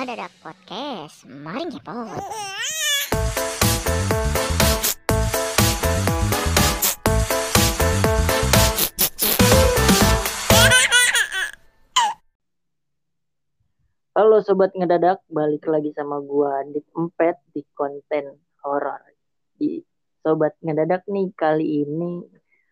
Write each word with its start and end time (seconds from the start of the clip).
Ngadadak 0.00 0.32
Podcast. 0.40 1.28
Mari 1.28 1.68
ngepot. 1.68 2.24
Halo 14.16 14.40
sobat 14.40 14.72
ngedadak, 14.72 15.20
balik 15.28 15.68
lagi 15.68 15.92
sama 15.92 16.16
gua 16.24 16.64
di 16.64 16.80
Empet 16.96 17.36
di 17.52 17.60
konten 17.76 18.40
horor. 18.64 19.04
Di 19.60 19.84
sobat 20.24 20.56
ngedadak 20.64 21.04
nih 21.12 21.28
kali 21.36 21.84
ini 21.84 22.24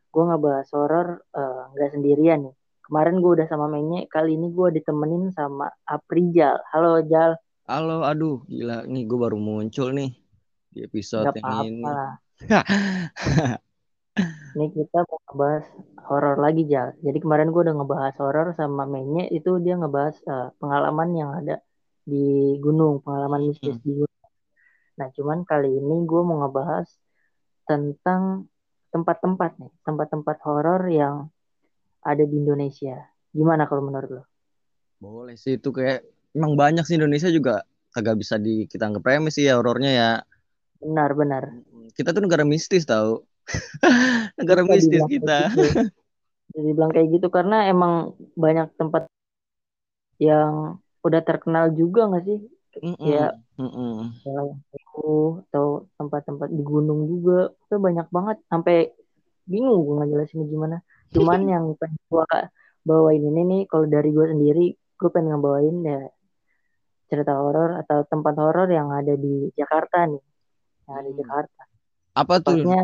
gua 0.08 0.32
ngebahas 0.32 0.72
horor 0.72 1.28
eh, 1.36 1.76
nggak 1.76 1.92
sendirian 1.92 2.48
nih. 2.48 2.57
Kemarin 2.88 3.20
gua 3.20 3.32
udah 3.36 3.48
sama 3.52 3.66
Menye, 3.74 4.08
kali 4.14 4.30
ini 4.40 4.48
gua 4.56 4.68
ditemenin 4.76 5.28
sama 5.36 5.68
Aprijal. 5.84 6.56
Halo 6.72 7.04
Jal, 7.10 7.32
Halo, 7.70 8.00
aduh, 8.10 8.36
gila 8.48 8.76
nih 8.92 9.02
gue 9.08 9.18
baru 9.24 9.36
muncul 9.46 9.88
nih 9.98 10.10
di 10.72 10.78
episode 10.88 11.30
nggak 11.32 11.34
yang 11.36 11.44
apa-apa 11.44 11.68
ini. 11.68 11.84
lah. 11.96 12.12
Nih 14.56 14.68
kita 14.76 14.98
mau 15.08 15.18
ngebahas 15.26 15.66
horor 16.08 16.36
lagi 16.44 16.62
Jal. 16.72 16.88
Jadi 17.06 17.18
kemarin 17.24 17.48
gua 17.52 17.62
udah 17.68 17.76
ngebahas 17.78 18.14
horor 18.22 18.48
sama 18.60 18.82
Menye, 18.94 19.22
itu 19.36 19.50
dia 19.64 19.74
ngebahas 19.80 20.16
eh, 20.32 20.48
pengalaman 20.60 21.08
yang 21.20 21.30
ada 21.38 21.54
di 22.10 22.16
gunung, 22.64 22.94
pengalaman 23.04 23.42
mistis 23.48 23.76
Hmm, 23.76 23.84
di 23.84 23.90
gunung. 24.00 24.24
Nah 24.98 25.08
cuman 25.16 25.38
kali 25.50 25.68
ini 25.78 25.94
gua 26.10 26.22
mau 26.28 26.36
ngebahas 26.42 26.88
tentang 27.68 28.22
tempat-tempat 28.92 29.50
nih, 29.60 29.72
tempat-tempat 29.86 30.36
horor 30.46 30.82
yang 31.00 31.16
ada 32.02 32.24
di 32.24 32.36
Indonesia. 32.38 32.96
Gimana 33.32 33.68
kalau 33.68 33.86
menurut 33.86 34.10
lo? 34.10 34.24
boleh 34.98 35.38
sih 35.38 35.54
itu 35.62 35.70
kayak 35.70 36.02
emang 36.34 36.58
banyak 36.58 36.82
sih 36.82 36.98
Indonesia 36.98 37.30
juga 37.30 37.62
kagak 37.94 38.18
bisa 38.18 38.34
di 38.34 38.66
kita 38.66 38.90
anggap 38.90 39.06
remeh 39.06 39.30
sih 39.30 39.46
ya 39.46 39.58
horornya 39.58 39.90
ya. 39.94 40.10
Benar-benar. 40.82 41.54
Kita 41.94 42.10
tuh 42.14 42.22
negara 42.22 42.42
mistis 42.42 42.86
tahu. 42.86 43.22
Negara 44.38 44.62
Bisa 44.66 44.74
mistis 44.76 45.02
kita. 45.08 45.50
gitu. 45.54 45.64
Bisa 46.50 46.58
dibilang 46.62 46.90
kayak 46.92 47.08
gitu 47.14 47.26
karena 47.32 47.66
emang 47.70 48.14
banyak 48.36 48.68
tempat 48.76 49.08
yang 50.18 50.78
udah 51.02 51.20
terkenal 51.22 51.70
juga 51.74 52.10
nggak 52.10 52.24
sih? 52.26 52.38
Ya, 53.02 53.34
kayak 54.22 54.54
itu 54.74 55.42
atau 55.50 55.88
tempat-tempat 55.98 56.48
di 56.52 56.62
gunung 56.62 57.06
juga. 57.10 57.54
Itu 57.66 57.80
banyak 57.80 58.06
banget. 58.12 58.36
Sampai 58.46 58.92
bingung 59.48 59.82
gue 59.82 59.94
ngejelasinnya 60.04 60.46
gimana. 60.46 60.76
Cuman 61.14 61.40
yang 61.54 61.64
pengen 61.76 62.00
gue 62.06 62.26
bawain 62.82 63.22
ini 63.22 63.42
nih, 63.44 63.62
kalau 63.68 63.84
dari 63.84 64.10
gue 64.10 64.26
sendiri, 64.28 64.66
gue 64.72 65.10
pengen 65.12 65.36
ngebawain 65.36 65.76
ya 65.82 66.00
cerita 67.08 67.32
horor 67.40 67.80
atau 67.80 68.04
tempat 68.04 68.36
horor 68.36 68.68
yang 68.68 68.92
ada 68.92 69.16
di 69.16 69.48
Jakarta 69.56 70.04
nih. 70.04 70.20
Yang 70.84 70.94
ada 70.96 71.04
di 71.04 71.12
Hmm. 71.12 71.20
Jakarta. 71.24 71.62
Apa 72.12 72.34
tuh? 72.40 72.60
Tepatnya 72.60 72.80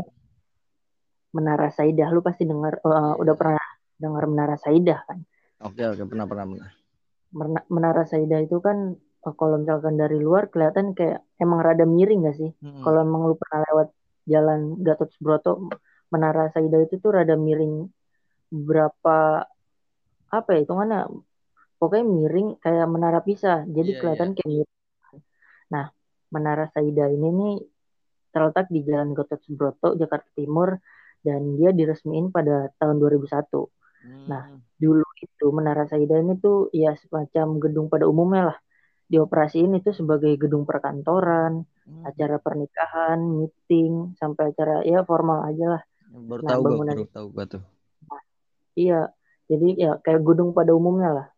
Menara 1.34 1.68
Saidah. 1.68 2.08
Lu 2.08 2.22
pasti 2.22 2.46
dengar, 2.46 2.78
eh, 2.78 3.12
udah 3.18 3.34
Iya. 3.34 3.40
pernah 3.40 3.64
dengar 3.98 4.24
Menara 4.30 4.56
Saidah 4.56 5.00
kan? 5.04 5.18
Oke, 5.60 5.82
oke, 5.82 6.02
pernah, 6.06 6.24
pernah, 6.24 6.46
pernah. 6.46 6.70
Mena- 7.34 7.66
Menara 7.66 8.04
Saidah 8.06 8.40
itu 8.40 8.62
kan 8.62 8.94
eh, 8.94 9.34
kalau 9.34 9.56
misalkan 9.58 9.96
dari 9.96 10.20
luar 10.20 10.46
kelihatan 10.48 10.92
kayak 10.92 11.24
emang 11.40 11.60
rada 11.60 11.82
miring 11.84 12.28
gak 12.28 12.36
sih? 12.38 12.50
Mm-mm. 12.60 12.80
Kalau 12.80 13.02
emang 13.02 13.26
lu 13.26 13.34
pernah 13.34 13.64
lewat 13.72 13.88
jalan 14.24 14.60
Gatot 14.80 15.10
Subroto, 15.10 15.68
Menara 16.08 16.48
Saidah 16.48 16.80
itu 16.80 16.96
tuh 16.96 17.10
rada 17.10 17.34
miring 17.34 17.88
berapa 18.54 19.42
apa 20.30 20.48
ya 20.54 20.58
hitungannya 20.62 21.10
pokoknya 21.78 22.04
miring 22.06 22.48
kayak 22.62 22.86
menara 22.86 23.18
pisah 23.26 23.66
jadi 23.66 23.90
Iya, 23.94 23.98
kelihatan 23.98 24.28
iya. 24.30 24.36
kayak 24.38 24.48
miring. 24.48 24.72
Nah, 25.74 25.86
Menara 26.30 26.66
Saidah 26.70 27.08
ini 27.10 27.28
nih 27.30 27.54
terletak 28.34 28.66
di 28.70 28.82
Jalan 28.82 29.14
Gatot 29.14 29.38
Subroto, 29.46 29.94
Jakarta 29.94 30.26
Timur 30.34 30.74
dan 31.22 31.54
dia 31.54 31.70
diresmiin 31.70 32.34
pada 32.34 32.70
tahun 32.78 32.98
2001. 32.98 33.70
Nah, 34.28 34.50
Hmm. 34.50 34.60
dulu 34.76 35.06
itu 35.22 35.46
Menara 35.54 35.86
Saidah 35.86 36.18
ini 36.20 36.34
tuh 36.38 36.68
ya 36.74 36.92
semacam 36.98 37.46
gedung 37.62 37.86
pada 37.86 38.04
umumnya 38.10 38.52
lah. 38.52 38.58
Dioperasiin 39.06 39.72
itu 39.78 39.94
sebagai 39.94 40.34
gedung 40.36 40.66
perkantoran, 40.66 41.62
Hmm. 41.84 42.02
acara 42.04 42.36
pernikahan, 42.40 43.20
meeting, 43.20 44.16
sampai 44.18 44.50
acara 44.52 44.82
ya 44.82 45.04
formal 45.06 45.44
aja 45.48 45.78
lah. 45.78 45.82
Baru 46.10 46.42
Nah, 46.44 46.50
tahu 46.50 46.60
gua, 46.60 46.68
bangunan 46.70 46.94
baru 46.98 47.08
tahu 47.12 47.26
gua 47.30 47.44
tuh. 47.46 47.62
Iya. 48.78 49.10
Jadi 49.44 49.76
ya 49.76 50.00
kayak 50.00 50.24
gedung 50.24 50.56
pada 50.56 50.72
umumnya 50.72 51.10
lah. 51.12 51.28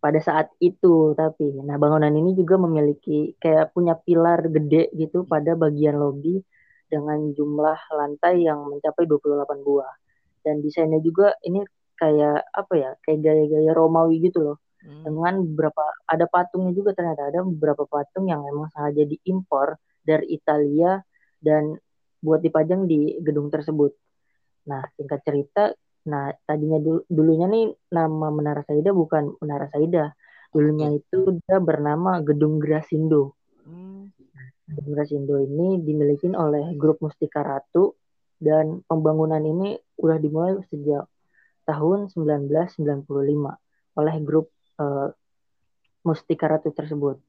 Pada 0.00 0.16
saat 0.20 0.48
itu 0.64 1.12
tapi, 1.12 1.52
nah 1.60 1.76
bangunan 1.76 2.08
ini 2.08 2.32
juga 2.32 2.56
memiliki 2.56 3.36
kayak 3.36 3.76
punya 3.76 3.92
pilar 4.00 4.48
gede 4.48 4.88
gitu 4.96 5.28
pada 5.28 5.52
bagian 5.52 6.00
lobi 6.00 6.40
dengan 6.88 7.30
jumlah 7.36 7.78
lantai 7.92 8.48
yang 8.48 8.64
mencapai 8.64 9.04
28 9.04 9.60
buah. 9.60 9.92
Dan 10.40 10.64
desainnya 10.64 11.04
juga 11.04 11.36
ini 11.44 11.60
kayak 12.00 12.48
apa 12.48 12.74
ya, 12.80 12.90
kayak 13.04 13.20
gaya-gaya 13.20 13.72
Romawi 13.76 14.24
gitu 14.24 14.40
loh. 14.40 14.56
Hmm. 14.80 15.04
Dengan 15.04 15.44
beberapa, 15.44 15.84
ada 16.08 16.24
patungnya 16.24 16.72
juga 16.72 16.96
ternyata, 16.96 17.28
ada 17.28 17.44
beberapa 17.44 17.84
patung 17.84 18.32
yang 18.32 18.40
emang 18.48 18.72
sengaja 18.72 19.04
diimpor 19.04 19.76
dari 20.00 20.32
Italia 20.32 20.96
dan 21.36 21.76
buat 22.24 22.40
dipajang 22.40 22.88
di 22.88 23.20
gedung 23.20 23.52
tersebut. 23.52 23.92
Nah, 24.72 24.80
singkat 24.96 25.20
cerita, 25.24 25.76
nah 26.08 26.32
tadinya 26.48 26.80
dulu, 26.80 27.04
dulunya 27.06 27.46
nih 27.50 27.64
nama 27.92 28.28
Menara 28.32 28.62
Saidah 28.64 28.92
bukan 28.94 29.36
Menara 29.40 29.68
Saidah. 29.68 30.08
Apa 30.10 30.56
Dulunya 30.56 30.98
itu 30.98 31.38
dia 31.46 31.62
bernama 31.62 32.18
Gedung 32.24 32.58
Grasindo. 32.58 33.38
Hmm. 33.62 34.10
Gedung 34.66 34.92
Grasindo 34.98 35.38
ini 35.38 35.78
dimiliki 35.78 36.26
oleh 36.32 36.74
grup 36.74 36.98
Mustika 37.04 37.44
Ratu 37.46 37.94
dan 38.40 38.80
pembangunan 38.88 39.38
ini 39.38 39.76
udah 40.00 40.18
dimulai 40.18 40.56
sejak 40.72 41.04
tahun 41.68 42.10
1995 42.10 43.06
oleh 44.00 44.16
grup 44.24 44.50
eh, 44.80 45.08
Mustika 46.02 46.50
Ratu 46.50 46.72
tersebut. 46.72 47.20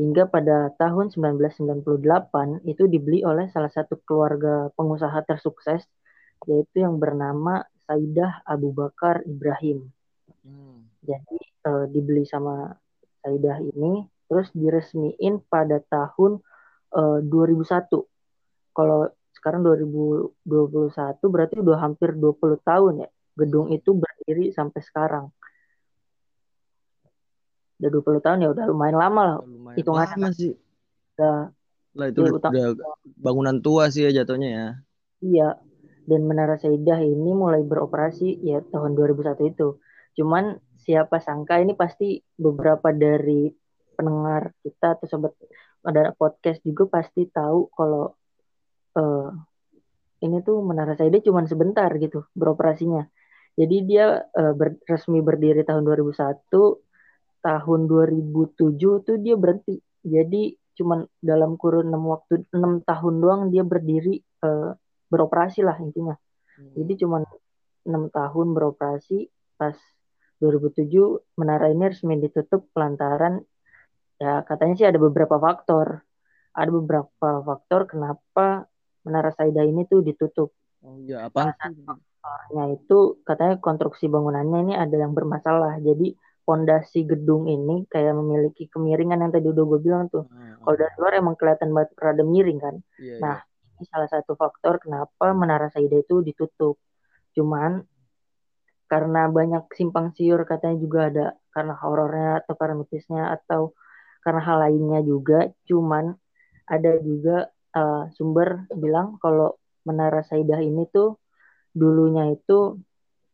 Hingga 0.00 0.32
pada 0.32 0.72
tahun 0.80 1.12
1998 1.12 2.64
itu 2.64 2.88
dibeli 2.88 3.20
oleh 3.26 3.52
salah 3.52 3.68
satu 3.68 4.00
keluarga 4.00 4.72
pengusaha 4.72 5.20
tersukses 5.28 5.84
yaitu 6.48 6.80
yang 6.80 6.96
bernama 6.96 7.68
Saidah 7.90 8.46
Abu 8.46 8.70
Bakar 8.70 9.26
Ibrahim. 9.26 9.90
Hmm. 10.46 10.86
Jadi 11.02 11.42
eh, 11.42 11.84
dibeli 11.90 12.22
sama 12.22 12.70
Saidah 13.18 13.58
ini 13.58 14.06
terus 14.30 14.46
diresmiin 14.54 15.42
pada 15.50 15.82
tahun 15.90 16.38
eh, 16.94 17.18
2001. 17.26 17.90
Kalau 18.70 19.10
sekarang 19.34 19.66
2021 19.66 20.38
berarti 21.26 21.58
udah 21.58 21.76
hampir 21.82 22.14
20 22.14 22.62
tahun 22.62 23.02
ya 23.02 23.08
gedung 23.34 23.74
itu 23.74 23.90
berdiri 23.90 24.54
sampai 24.54 24.80
sekarang. 24.86 25.26
Udah 27.82 27.90
20 27.90 28.22
tahun 28.22 28.38
ya 28.46 28.48
udah 28.54 28.64
lumayan 28.70 29.02
lama 29.02 29.22
lah 29.34 29.36
Lumayan 29.42 29.76
hitungannya 29.82 30.14
lama 30.14 30.30
sih. 30.30 30.54
udah 31.18 31.50
Lah 31.98 32.06
itu 32.06 32.22
udah, 32.22 32.34
utang 32.38 32.52
udah 32.54 32.68
bangunan 33.18 33.58
tua 33.58 33.90
sih 33.90 34.06
ya 34.06 34.22
jatuhnya 34.22 34.48
ya. 34.54 34.68
iya 35.20 35.48
dan 36.10 36.26
Menara 36.26 36.58
Saidah 36.58 36.98
ini 36.98 37.30
mulai 37.30 37.62
beroperasi 37.62 38.42
ya 38.42 38.58
tahun 38.66 38.98
2001 38.98 39.46
itu. 39.46 39.78
Cuman 40.18 40.58
siapa 40.82 41.22
sangka 41.22 41.62
ini 41.62 41.78
pasti 41.78 42.18
beberapa 42.34 42.90
dari 42.90 43.46
pendengar 43.94 44.50
kita 44.66 44.98
atau 44.98 45.06
sobat 45.06 45.32
ada 45.86 46.10
podcast 46.18 46.58
juga 46.66 46.90
pasti 46.90 47.30
tahu 47.30 47.70
kalau 47.70 48.10
eh, 48.98 49.30
ini 50.26 50.42
tuh 50.42 50.66
Menara 50.66 50.98
Saidah 50.98 51.22
cuman 51.22 51.46
sebentar 51.46 51.88
gitu 51.94 52.26
beroperasinya. 52.34 53.06
Jadi 53.54 53.76
dia 53.86 54.26
eh, 54.34 54.52
ber- 54.58 54.82
resmi 54.90 55.22
berdiri 55.22 55.62
tahun 55.62 55.86
2001, 55.86 56.50
tahun 57.40 57.80
2007 57.86 59.06
tuh 59.06 59.16
dia 59.22 59.38
berhenti. 59.38 59.78
Jadi 60.02 60.58
cuman 60.74 61.04
dalam 61.20 61.54
kurun 61.60 61.92
6 61.92 62.12
waktu 62.12 62.34
6 62.50 62.88
tahun 62.88 63.14
doang 63.20 63.42
dia 63.52 63.62
berdiri 63.62 64.18
eh, 64.18 64.70
beroperasi 65.10 65.60
lah 65.66 65.76
intinya. 65.82 66.14
Jadi 66.76 66.92
cuman 67.02 67.22
6 67.84 68.12
tahun 68.12 68.46
beroperasi 68.56 69.28
pas 69.58 69.76
2007 70.40 70.88
menara 71.36 71.68
ini 71.68 71.92
resmi 71.92 72.16
ditutup 72.16 72.68
lantaran 72.72 73.44
ya 74.20 74.44
katanya 74.44 74.74
sih 74.76 74.86
ada 74.88 75.00
beberapa 75.00 75.36
faktor. 75.36 76.04
Ada 76.50 76.70
beberapa 76.72 77.28
faktor 77.46 77.86
kenapa 77.86 78.66
Menara 79.00 79.32
Saidah 79.32 79.64
ini 79.64 79.88
tuh 79.88 80.04
ditutup. 80.04 80.52
Oh 80.84 80.96
iya, 81.00 81.28
satu 81.28 81.80
faktornya 81.88 82.64
itu 82.76 82.98
katanya 83.24 83.56
konstruksi 83.60 84.12
bangunannya 84.12 84.58
ini 84.68 84.74
ada 84.76 84.92
yang 84.92 85.16
bermasalah. 85.16 85.80
Jadi 85.80 86.12
pondasi 86.44 87.06
gedung 87.06 87.46
ini 87.48 87.86
kayak 87.88 88.12
memiliki 88.16 88.68
kemiringan 88.68 89.22
yang 89.24 89.32
tadi 89.32 89.46
udah 89.48 89.64
gue 89.64 89.80
bilang 89.80 90.10
tuh. 90.12 90.26
Ah, 90.34 90.58
Kalau 90.60 90.76
dari 90.76 90.94
luar 91.00 91.12
emang 91.16 91.36
kelihatan 91.38 91.70
banget 91.72 91.90
rada 91.96 92.24
miring 92.26 92.58
kan. 92.60 92.74
Iya, 93.00 93.16
Nah, 93.22 93.36
iya. 93.40 93.49
Salah 93.88 94.08
satu 94.10 94.36
faktor 94.36 94.82
kenapa 94.82 95.32
Menara 95.32 95.68
Saidah 95.72 96.00
itu 96.02 96.20
ditutup. 96.20 96.76
Cuman 97.36 97.84
karena 98.90 99.30
banyak 99.30 99.70
simpang 99.78 100.10
siur 100.18 100.42
katanya 100.42 100.76
juga 100.82 101.00
ada 101.06 101.26
karena 101.54 101.74
horornya 101.78 102.30
atau 102.42 102.54
karena 102.58 102.74
mitisnya 102.82 103.22
atau 103.38 103.70
karena 104.26 104.42
hal 104.42 104.58
lainnya 104.66 105.00
juga 105.06 105.46
cuman 105.62 106.10
ada 106.66 106.92
juga 106.98 107.48
uh, 107.78 108.10
sumber 108.18 108.66
bilang 108.74 109.16
kalau 109.22 109.56
Menara 109.86 110.20
Saidah 110.26 110.60
ini 110.60 110.84
tuh 110.90 111.16
dulunya 111.72 112.34
itu 112.34 112.76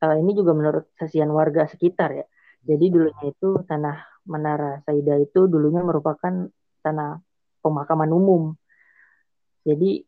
uh, 0.04 0.16
ini 0.16 0.30
juga 0.36 0.52
menurut 0.54 0.92
sesian 0.94 1.32
warga 1.32 1.66
sekitar 1.66 2.14
ya. 2.14 2.26
Jadi 2.66 2.84
dulunya 2.92 3.24
itu 3.34 3.58
tanah 3.66 3.96
Menara 4.28 4.78
Saidah 4.86 5.18
itu 5.18 5.50
dulunya 5.50 5.82
merupakan 5.82 6.46
tanah 6.84 7.18
pemakaman 7.62 8.10
umum. 8.14 8.42
Jadi 9.66 10.05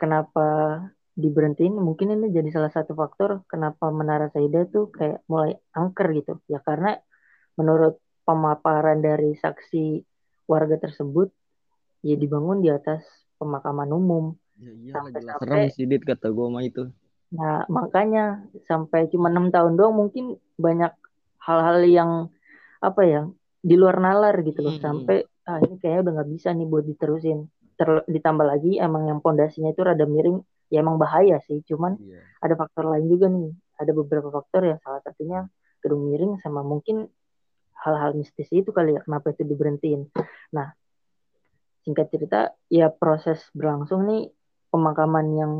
kenapa 0.00 0.80
diberhentiin? 1.12 1.76
Mungkin 1.76 2.16
ini 2.16 2.32
jadi 2.32 2.48
salah 2.48 2.72
satu 2.72 2.96
faktor 2.96 3.44
kenapa 3.44 3.92
Menara 3.92 4.32
Saidah 4.32 4.64
tuh 4.72 4.88
kayak 4.88 5.20
mulai 5.28 5.60
angker 5.76 6.08
gitu. 6.16 6.40
Ya 6.48 6.64
karena 6.64 6.96
menurut 7.60 8.00
pemaparan 8.24 9.04
dari 9.04 9.36
saksi 9.36 10.00
warga 10.48 10.80
tersebut 10.80 11.28
ya 12.00 12.16
dibangun 12.16 12.64
di 12.64 12.72
atas 12.72 13.04
pemakaman 13.36 13.92
umum. 13.92 14.24
Ya, 14.60 14.72
iya, 14.76 14.92
sampai, 14.96 15.20
sampai 15.20 15.40
serem 15.40 15.62
sih 15.72 15.84
Dit 15.84 16.04
kata 16.08 16.32
gue 16.32 16.46
mah 16.48 16.64
itu. 16.64 16.88
Nah 17.36 17.64
makanya 17.68 18.44
sampai 18.64 19.08
cuma 19.12 19.28
enam 19.28 19.52
tahun 19.52 19.76
doang 19.76 19.96
mungkin 19.96 20.40
banyak 20.56 20.92
hal-hal 21.40 21.78
yang 21.84 22.10
apa 22.80 23.02
ya 23.04 23.22
di 23.60 23.76
luar 23.76 24.00
nalar 24.00 24.40
gitu 24.40 24.64
loh 24.64 24.76
hmm. 24.76 24.84
sampai 24.84 25.24
ah 25.44 25.60
ini 25.60 25.76
kayaknya 25.80 26.00
udah 26.08 26.12
nggak 26.20 26.30
bisa 26.32 26.48
nih 26.56 26.66
buat 26.68 26.84
diterusin. 26.84 27.48
Ter 27.80 28.04
ditambah 28.04 28.44
lagi 28.44 28.76
emang 28.76 29.08
yang 29.08 29.24
pondasinya 29.24 29.72
itu 29.72 29.80
rada 29.80 30.04
miring 30.04 30.44
ya 30.68 30.84
emang 30.84 31.00
bahaya 31.00 31.40
sih 31.48 31.64
cuman 31.64 31.96
yeah. 31.96 32.20
ada 32.44 32.54
faktor 32.60 32.92
lain 32.92 33.08
juga 33.08 33.32
nih 33.32 33.56
ada 33.80 33.90
beberapa 33.96 34.28
faktor 34.28 34.68
ya 34.68 34.76
salah 34.84 35.00
satunya 35.00 35.48
gedung 35.80 36.12
miring 36.12 36.36
sama 36.44 36.60
mungkin 36.60 37.08
hal-hal 37.80 38.12
mistis 38.12 38.52
itu 38.52 38.68
kali 38.70 38.94
ya 38.96 39.00
kenapa 39.00 39.32
itu 39.32 39.42
diberhentiin. 39.48 40.12
Nah 40.52 40.76
singkat 41.80 42.12
cerita 42.12 42.52
ya 42.68 42.92
proses 42.92 43.40
berlangsung 43.56 44.04
nih 44.04 44.28
pemakaman 44.68 45.26
yang 45.32 45.52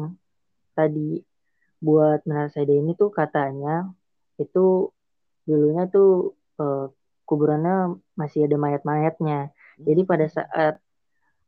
tadi 0.77 1.25
buat 1.81 2.21
Menara 2.29 2.53
Saida 2.53 2.77
ini 2.77 2.93
tuh 2.93 3.09
katanya 3.09 3.89
itu 4.37 4.93
dulunya 5.49 5.89
tuh 5.89 6.37
uh, 6.61 6.93
kuburannya 7.25 7.97
masih 8.21 8.45
ada 8.45 8.61
mayat-mayatnya. 8.61 9.57
Jadi 9.81 10.05
pada 10.05 10.29
hmm. 10.29 10.35
saat 10.37 10.75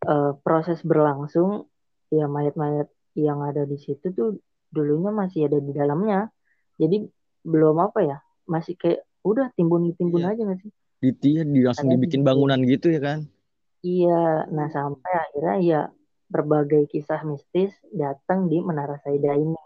uh, 0.06 0.32
proses 0.42 0.82
berlangsung 0.82 1.66
ya 2.12 2.28
mayat-mayat 2.28 2.88
yang 3.16 3.44
ada 3.44 3.64
di 3.64 3.76
situ 3.80 4.12
tuh 4.12 4.40
dulunya 4.72 5.12
masih 5.12 5.48
ada 5.48 5.60
di 5.60 5.72
dalamnya. 5.72 6.32
Jadi 6.80 7.04
belum 7.44 7.76
apa 7.78 8.00
ya, 8.00 8.18
masih 8.48 8.74
kayak 8.78 9.04
udah 9.22 9.52
timbun-timbun 9.54 10.24
iya. 10.24 10.32
aja 10.34 10.42
gak 10.48 10.58
sih? 10.64 10.72
Di, 11.02 11.10
di 11.44 11.60
langsung 11.62 11.90
dibikin 11.90 12.22
bangunan 12.22 12.58
gitu 12.62 12.88
ya 12.90 13.00
kan? 13.02 13.18
Iya, 13.82 14.46
nah 14.54 14.70
sampai 14.70 15.10
akhirnya 15.10 15.56
ya 15.58 15.80
berbagai 16.30 16.88
kisah 16.88 17.20
mistis 17.26 17.74
datang 17.92 18.46
di 18.46 18.62
Menara 18.62 18.96
Saida 19.02 19.34
ini. 19.34 19.58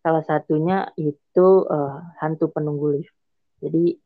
Salah 0.00 0.24
satunya 0.24 0.88
itu 0.96 1.68
uh, 1.68 2.00
hantu 2.22 2.48
penunggu 2.48 2.96
lift. 2.96 3.12
Jadi 3.60 4.00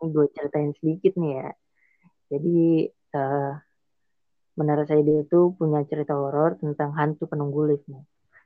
ini 0.00 0.06
gue 0.08 0.26
ceritain 0.32 0.72
sedikit 0.78 1.20
nih 1.20 1.32
ya. 1.36 1.50
Jadi 2.32 2.88
uh, 3.12 3.52
Menara 4.54 4.86
Saida 4.86 5.10
itu 5.10 5.54
punya 5.58 5.82
cerita 5.86 6.14
horor 6.14 6.54
tentang 6.62 6.94
hantu 6.94 7.26
penunggu 7.26 7.66
lift 7.66 7.86
nih. 7.90 8.04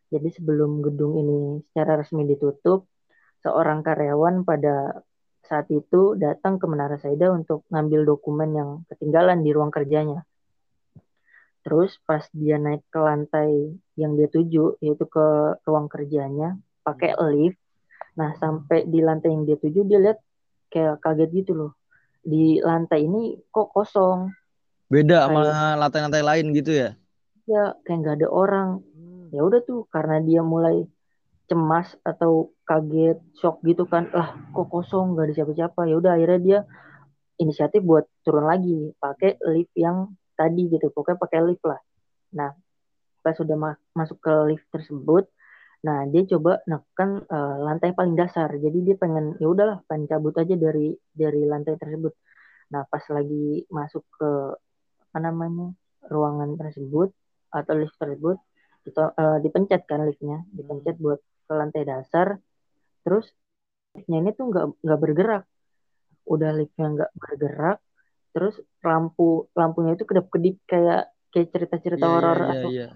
Jadi 0.09 0.29
sebelum 0.41 0.81
gedung 0.81 1.21
ini 1.21 1.61
secara 1.69 2.01
resmi 2.01 2.25
ditutup, 2.25 2.89
seorang 3.45 3.85
karyawan 3.85 4.41
pada 4.49 5.05
saat 5.45 5.69
itu 5.73 6.17
datang 6.17 6.57
ke 6.57 6.65
Menara 6.69 6.97
Saida 6.97 7.29
untuk 7.33 7.65
ngambil 7.69 8.05
dokumen 8.05 8.51
yang 8.57 8.71
ketinggalan 8.89 9.41
di 9.45 9.51
ruang 9.53 9.73
kerjanya. 9.73 10.25
Terus 11.65 12.01
pas 12.09 12.25
dia 12.33 12.57
naik 12.57 12.89
ke 12.89 13.01
lantai 13.01 13.77
yang 14.01 14.17
dia 14.17 14.29
tuju, 14.33 14.81
yaitu 14.81 15.05
ke 15.05 15.27
ruang 15.69 15.93
kerjanya, 15.93 16.57
pakai 16.81 17.13
hmm. 17.13 17.29
lift. 17.37 17.61
Nah, 18.17 18.33
sampai 18.41 18.89
di 18.89 19.05
lantai 19.05 19.37
yang 19.37 19.45
dia 19.45 19.61
tuju, 19.61 19.85
dia 19.85 19.99
lihat 20.01 20.19
kayak 20.73 21.05
kaget 21.05 21.45
gitu 21.45 21.53
loh. 21.53 21.73
Di 22.25 22.61
lantai 22.65 23.05
ini 23.05 23.37
kok 23.53 23.73
kosong. 23.73 24.33
Beda 24.89 25.29
kayak, 25.29 25.33
sama 25.33 25.77
lantai-lantai 25.77 26.25
lain 26.25 26.47
gitu 26.57 26.73
ya? 26.73 26.91
Ya, 27.45 27.77
kayak 27.85 27.99
nggak 28.03 28.17
ada 28.25 28.29
orang. 28.29 28.69
Hmm. 28.97 29.29
Ya 29.33 29.41
udah 29.45 29.61
tuh, 29.65 29.85
karena 29.93 30.21
dia 30.25 30.41
mulai 30.41 30.89
cemas 31.49 31.97
atau 32.05 32.53
kaget, 32.65 33.21
shock 33.37 33.61
gitu 33.65 33.85
kan. 33.85 34.09
Lah, 34.13 34.37
kok 34.53 34.69
kosong, 34.69 35.17
nggak 35.17 35.33
ada 35.33 35.35
siapa-siapa. 35.37 35.81
Ya 35.89 35.97
udah 36.01 36.13
akhirnya 36.17 36.41
dia 36.41 36.59
inisiatif 37.41 37.85
buat 37.85 38.09
turun 38.25 38.49
lagi, 38.49 38.93
pakai 39.01 39.37
lift 39.45 39.73
yang 39.77 40.13
tadi 40.39 40.71
gitu 40.71 40.95
pokoknya 40.95 41.19
pakai 41.19 41.41
lift 41.43 41.65
lah 41.67 41.83
nah 42.31 42.55
pas 43.27 43.35
sudah 43.35 43.59
ma 43.59 43.75
masuk 43.99 44.23
ke 44.23 44.35
lift 44.55 44.67
tersebut 44.71 45.27
nah 45.83 46.07
dia 46.07 46.23
coba 46.31 46.63
neken 46.71 47.27
uh, 47.27 47.57
lantai 47.67 47.91
paling 47.99 48.15
dasar 48.15 48.55
jadi 48.55 48.79
dia 48.87 48.95
pengen 48.95 49.35
ya 49.43 49.51
udahlah 49.51 49.83
pengen 49.91 50.07
cabut 50.07 50.35
aja 50.39 50.55
dari 50.55 50.95
dari 51.11 51.43
lantai 51.43 51.75
tersebut 51.75 52.15
nah 52.71 52.87
pas 52.87 53.03
lagi 53.11 53.67
masuk 53.67 54.07
ke 54.15 54.31
apa 55.09 55.19
namanya 55.25 55.73
ruangan 56.09 56.57
tersebut 56.61 57.11
atau 57.49 57.73
lift 57.77 57.97
tersebut 57.97 58.37
itu 58.85 59.01
uh, 59.01 59.39
dipencet 59.41 59.85
kan 59.85 60.05
liftnya 60.05 60.45
dipencet 60.53 60.97
hmm. 60.97 61.05
buat 61.05 61.21
ke 61.21 61.53
lantai 61.57 61.83
dasar 61.85 62.37
terus 63.05 63.29
liftnya 63.97 64.21
ini 64.21 64.31
tuh 64.37 64.53
nggak 64.53 64.65
nggak 64.85 65.01
bergerak 65.01 65.45
udah 66.29 66.51
liftnya 66.53 66.87
nggak 66.93 67.11
bergerak 67.17 67.79
terus 68.37 68.61
lampu 68.85 69.49
lampunya 69.57 69.97
itu 69.97 70.05
kedap 70.05 70.29
kedip 70.29 70.61
kayak 70.69 71.09
kayak 71.33 71.49
cerita-cerita 71.53 72.05
yeah, 72.05 72.13
horor 72.13 72.39
yeah, 72.39 72.53
atau 72.53 72.69
yeah. 72.71 72.93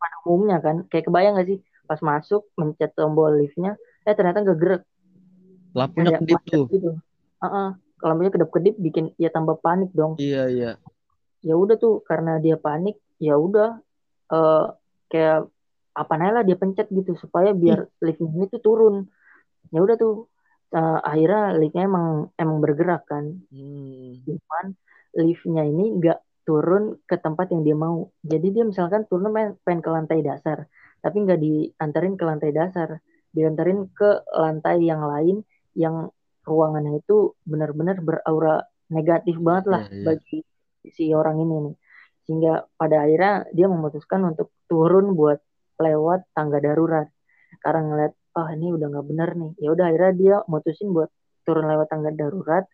pada 0.00 0.16
umumnya 0.24 0.58
kan 0.64 0.76
kayak 0.88 1.04
kebayang 1.08 1.36
gak 1.36 1.48
sih 1.48 1.58
pas 1.84 2.00
masuk 2.00 2.48
mencet 2.56 2.92
tombol 2.96 3.36
liftnya 3.36 3.76
eh 4.08 4.16
ternyata 4.16 4.42
gak 4.42 4.58
gerak 4.58 4.82
lampunya 5.76 6.18
kedip 6.18 6.40
tuh 6.48 6.66
gitu. 6.72 6.90
uh 6.96 7.44
-uh. 7.44 7.68
lampunya 8.00 8.30
kedap 8.32 8.50
kedip 8.50 8.74
bikin 8.80 9.12
ya 9.20 9.28
tambah 9.28 9.60
panik 9.60 9.92
dong 9.92 10.16
iya 10.16 10.44
yeah, 10.44 10.46
iya 10.48 10.62
yeah. 10.72 10.74
Ya 11.40 11.54
udah 11.56 11.76
tuh 11.80 12.04
karena 12.04 12.36
dia 12.40 12.56
panik 12.60 13.00
ya 13.16 13.36
udah 13.36 13.80
uh, 14.32 14.64
kayak 15.08 15.48
apa 15.90 16.14
lah 16.16 16.46
dia 16.46 16.54
pencet 16.54 16.86
gitu 16.88 17.18
supaya 17.18 17.50
biar 17.50 17.84
hmm. 17.84 18.04
liftnya 18.06 18.30
ini 18.30 18.46
tuh 18.46 18.62
turun 18.62 18.96
ya 19.74 19.82
udah 19.82 19.96
tuh 19.98 20.30
uh, 20.72 20.98
akhirnya 21.02 21.58
liftnya 21.58 21.84
emang 21.90 22.30
emang 22.38 22.58
bergerak 22.62 23.04
kan 23.10 23.42
hmm. 23.50 24.22
cuman 24.24 24.64
liftnya 25.18 25.62
ini 25.66 25.98
nggak 25.98 26.18
turun 26.46 26.98
ke 27.04 27.18
tempat 27.18 27.50
yang 27.52 27.62
dia 27.66 27.76
mau 27.76 28.08
jadi 28.22 28.46
dia 28.48 28.64
misalkan 28.64 29.04
turun 29.10 29.34
pengen, 29.34 29.52
pengen 29.66 29.80
ke 29.82 29.90
lantai 29.90 30.20
dasar 30.22 30.70
tapi 31.02 31.16
nggak 31.26 31.40
diantarin 31.40 32.14
ke 32.14 32.24
lantai 32.24 32.50
dasar 32.54 32.88
diantarin 33.34 33.90
ke 33.90 34.10
lantai 34.30 34.82
yang 34.82 35.02
lain 35.02 35.42
yang 35.74 36.10
ruangannya 36.46 36.98
itu 37.02 37.34
benar-benar 37.46 38.02
beraura 38.02 38.66
negatif 38.90 39.38
banget 39.38 39.64
lah 39.70 39.82
yeah, 39.86 39.94
yeah. 39.94 40.06
bagi 40.06 40.38
si 40.88 41.12
orang 41.12 41.42
ini 41.42 41.54
nih. 41.70 41.76
Sehingga 42.24 42.52
pada 42.76 43.04
akhirnya 43.04 43.48
dia 43.52 43.66
memutuskan 43.66 44.24
untuk 44.24 44.54
turun 44.70 45.12
buat 45.18 45.40
lewat 45.80 46.30
tangga 46.32 46.58
darurat. 46.62 47.08
Karena 47.60 47.80
ngeliat 47.86 48.12
oh 48.38 48.48
ini 48.54 48.66
udah 48.72 48.86
nggak 48.88 49.06
bener 49.06 49.30
nih. 49.36 49.52
Ya 49.60 49.68
udah 49.74 49.84
akhirnya 49.90 50.12
dia 50.16 50.36
mutusin 50.48 50.94
buat 50.94 51.10
turun 51.44 51.66
lewat 51.68 51.90
tangga 51.90 52.10
darurat. 52.14 52.64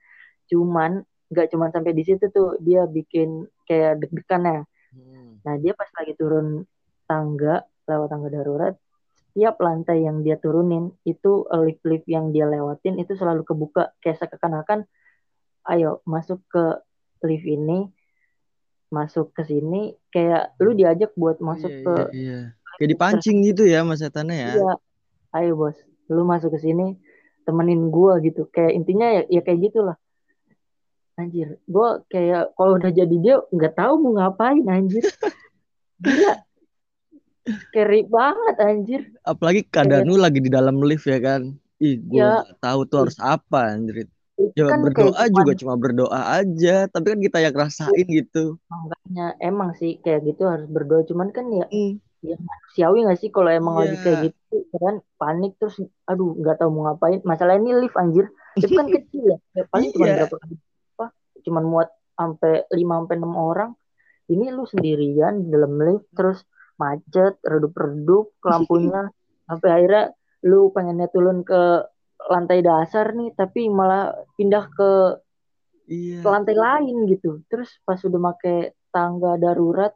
Cuman 0.47 1.03
nggak 1.27 1.47
cuman 1.51 1.71
sampai 1.75 1.93
di 1.95 2.07
situ 2.07 2.31
tuh 2.31 2.55
dia 2.63 2.87
bikin 2.87 3.49
kayak 3.67 3.99
deg-degan 4.03 4.47
ya. 4.47 4.63
Hmm. 4.97 5.43
nah 5.45 5.61
dia 5.61 5.77
pas 5.77 5.91
lagi 5.99 6.17
turun 6.17 6.65
tangga 7.05 7.67
lewat 7.85 8.09
tangga 8.09 8.29
darurat 8.33 8.75
setiap 9.37 9.61
lantai 9.61 10.01
yang 10.01 10.25
dia 10.25 10.41
turunin 10.41 10.97
itu 11.05 11.45
lift-lift 11.53 12.09
yang 12.09 12.33
dia 12.33 12.49
lewatin 12.49 12.97
itu 12.97 13.13
selalu 13.21 13.45
kebuka. 13.45 13.93
Kayak 14.01 14.25
seakan-akan 14.25 14.89
ayo 15.77 16.01
masuk 16.09 16.41
ke 16.49 16.81
lift 17.21 17.45
ini 17.45 17.85
masuk 18.97 19.37
ke 19.37 19.43
sini 19.45 19.93
kayak 20.09 20.57
lu 20.57 20.73
diajak 20.73 21.13
buat 21.13 21.37
masuk 21.45 21.69
iya, 21.69 21.85
ke 21.85 21.95
iya, 21.95 22.09
iya. 22.17 22.41
kayak 22.81 22.91
dipancing 22.97 23.37
gitu 23.45 23.63
ya 23.69 23.85
mas 23.85 24.01
Etana 24.01 24.33
ya? 24.33 24.51
Iya. 24.57 24.73
Ayo 25.37 25.53
bos. 25.61 25.77
Lu 26.09 26.25
masuk 26.25 26.57
ke 26.57 26.65
sini 26.65 26.97
temenin 27.45 27.93
gua 27.93 28.17
gitu. 28.25 28.49
Kayak 28.49 28.73
intinya 28.73 29.07
ya, 29.13 29.23
ya 29.29 29.41
kayak 29.45 29.61
gitulah. 29.69 29.97
Anjir 31.21 31.61
gua 31.69 32.01
kayak 32.09 32.57
kalau 32.57 32.81
udah 32.81 32.93
jadi 32.93 33.17
dia 33.21 33.37
nggak 33.53 33.77
tahu 33.77 33.93
mau 34.01 34.13
ngapain 34.17 34.65
anjir. 34.65 35.05
Dia 35.97 36.45
keri 37.73 38.05
banget 38.05 38.57
anjir. 38.61 39.01
Apalagi 39.25 39.65
keadaan 39.65 40.05
lu 40.13 40.21
lagi 40.21 40.45
di 40.45 40.53
dalam 40.53 40.77
lift 40.85 41.09
ya 41.09 41.17
kan? 41.21 41.57
Ih 41.81 41.97
gua 42.05 42.45
ya, 42.45 42.57
tahu 42.61 42.85
tuh 42.85 43.09
harus 43.09 43.17
apa 43.21 43.77
anjir 43.77 44.09
Ya 44.37 44.69
kan 44.69 44.85
berdoa 44.85 45.25
juga 45.33 45.53
cuma 45.57 45.75
berdoa 45.81 46.21
aja, 46.37 46.89
tapi 46.93 47.07
kan 47.17 47.21
kita 47.25 47.39
yang 47.41 47.57
rasain 47.57 48.05
gitu. 48.05 48.61
Makanya 48.69 49.33
emang 49.41 49.73
sih 49.81 49.97
kayak 50.05 50.29
gitu 50.29 50.45
harus 50.45 50.69
berdoa, 50.69 51.09
cuman 51.09 51.33
kan 51.33 51.49
ya 51.49 51.67
mm 51.69 52.05
ya 52.27 52.37
manusiawi 52.41 53.07
gak 53.07 53.19
sih 53.23 53.31
kalau 53.31 53.51
emang 53.53 53.79
yeah. 53.79 53.83
lagi 53.87 53.97
kayak 54.03 54.19
iya. 54.19 54.27
gitu 54.27 54.77
kan? 54.83 54.95
Panik 55.21 55.53
terus 55.63 55.77
aduh 56.09 56.35
nggak 56.37 56.57
tahu 56.59 56.69
mau 56.75 56.83
ngapain. 56.91 57.21
Masalah 57.23 57.55
ini 57.61 57.71
lift 57.77 57.97
anjir. 57.97 58.27
Lift 58.59 58.73
kan 58.75 58.87
kecil 58.97 59.23
ya, 59.31 59.39
ya 59.55 59.65
paling 59.71 59.91
cuma 59.95 60.05
yeah. 60.11 60.17
berapa 60.27 60.37
apa 60.97 61.07
cuma 61.45 61.61
muat 61.63 61.89
sampai 62.17 62.67
lima 62.75 62.95
sampai 63.05 63.17
enam 63.17 63.35
orang. 63.37 63.71
Ini 64.27 64.51
lu 64.51 64.67
sendirian 64.67 65.47
di 65.47 65.49
dalam 65.55 65.79
lift 65.79 66.11
terus 66.17 66.43
macet 66.77 67.39
redup-redup 67.47 68.35
lampunya. 68.51 69.13
Sampai 69.47 69.69
akhirnya 69.71 70.05
lu 70.43 70.75
pengennya 70.75 71.07
turun 71.13 71.47
ke 71.47 71.87
lantai 72.17 72.65
dasar 72.65 73.13
nih 73.13 73.33
tapi 73.37 73.69
malah 73.69 74.13
pindah 74.35 74.65
ke 74.73 74.91
iya. 75.89 76.21
ke 76.25 76.29
lantai 76.29 76.57
lain 76.57 77.07
gitu. 77.11 77.45
Terus 77.47 77.71
pas 77.85 78.01
udah 78.01 78.21
make 78.21 78.77
tangga 78.91 79.37
darurat 79.37 79.93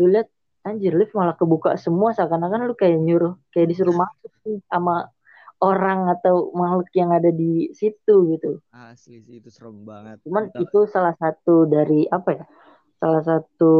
lu 0.00 0.08
lihat 0.08 0.30
anjir 0.64 0.94
lift 0.94 1.12
malah 1.12 1.34
kebuka 1.34 1.76
semua 1.76 2.14
seakan-akan 2.14 2.68
lu 2.68 2.74
kayak 2.76 3.00
nyuruh 3.00 3.34
kayak 3.50 3.72
disuruh 3.72 3.94
masuk 3.94 4.32
sih 4.46 4.62
sama 4.68 5.10
orang 5.58 6.06
atau 6.06 6.54
makhluk 6.54 6.86
yang 6.94 7.10
ada 7.10 7.34
di 7.34 7.74
situ 7.74 8.14
gitu. 8.34 8.62
Asli 8.70 9.18
sih 9.20 9.42
itu 9.42 9.50
serem 9.50 9.82
banget. 9.82 10.22
Cuman 10.22 10.50
Kita- 10.50 10.62
itu 10.64 10.78
salah 10.86 11.14
satu 11.18 11.66
dari 11.66 12.06
apa 12.06 12.30
ya 12.34 12.44
salah 12.98 13.22
satu 13.22 13.74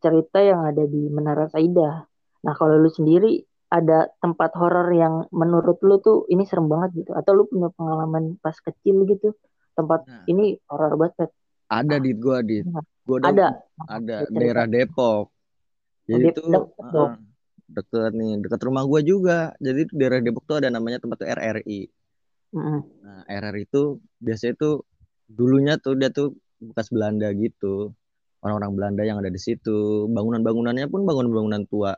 cerita 0.00 0.40
yang 0.40 0.64
ada 0.64 0.88
di 0.88 1.12
Menara 1.12 1.46
Saidah 1.52 2.08
nah 2.40 2.56
kalau 2.56 2.80
lu 2.80 2.88
sendiri 2.88 3.44
ada 3.70 4.10
tempat 4.18 4.50
horor 4.58 4.90
yang 4.90 5.14
menurut 5.30 5.78
lu 5.86 6.02
tuh 6.02 6.26
ini 6.26 6.42
serem 6.42 6.66
banget 6.66 7.06
gitu? 7.06 7.10
Atau 7.14 7.38
lu 7.38 7.46
punya 7.46 7.70
pengalaman 7.74 8.34
pas 8.42 8.54
kecil 8.58 9.06
gitu? 9.06 9.32
Tempat 9.78 10.04
Nah. 10.04 10.24
ini 10.26 10.58
horor 10.66 10.98
banget 10.98 11.30
ada 11.70 11.96
di 12.02 12.10
gua 12.18 12.42
di 12.42 12.66
Nah, 12.66 12.82
gua 13.06 13.18
ada. 13.22 13.48
Ada 13.86 14.26
daerah 14.28 14.66
Depok. 14.66 15.30
Jadi 16.10 16.24
Dep- 16.26 16.34
itu 16.34 16.42
dong. 16.50 17.14
deket 17.70 18.12
nih 18.18 18.42
deket 18.42 18.60
rumah 18.66 18.82
gua 18.82 19.00
juga. 19.06 19.54
Jadi 19.62 19.86
di 19.86 19.94
daerah 19.94 20.18
Depok 20.18 20.44
tuh 20.50 20.58
ada 20.58 20.68
namanya 20.68 20.98
tempat 20.98 21.22
tuh 21.22 21.28
RRI 21.30 21.86
Mm-mm. 22.50 22.82
nah 23.06 23.22
RRI 23.30 23.62
itu 23.70 24.02
biasanya 24.18 24.58
tuh 24.58 24.82
dulunya 25.30 25.78
tuh 25.78 25.94
dia 25.94 26.10
tuh 26.10 26.34
bekas 26.58 26.90
Belanda 26.90 27.30
gitu. 27.38 27.94
Orang-orang 28.42 28.72
Belanda 28.74 29.02
yang 29.06 29.22
ada 29.22 29.30
di 29.30 29.38
situ. 29.38 30.10
Bangunan-bangunannya 30.10 30.90
pun 30.90 31.06
bangunan-bangunan 31.06 31.62
tua 31.70 31.94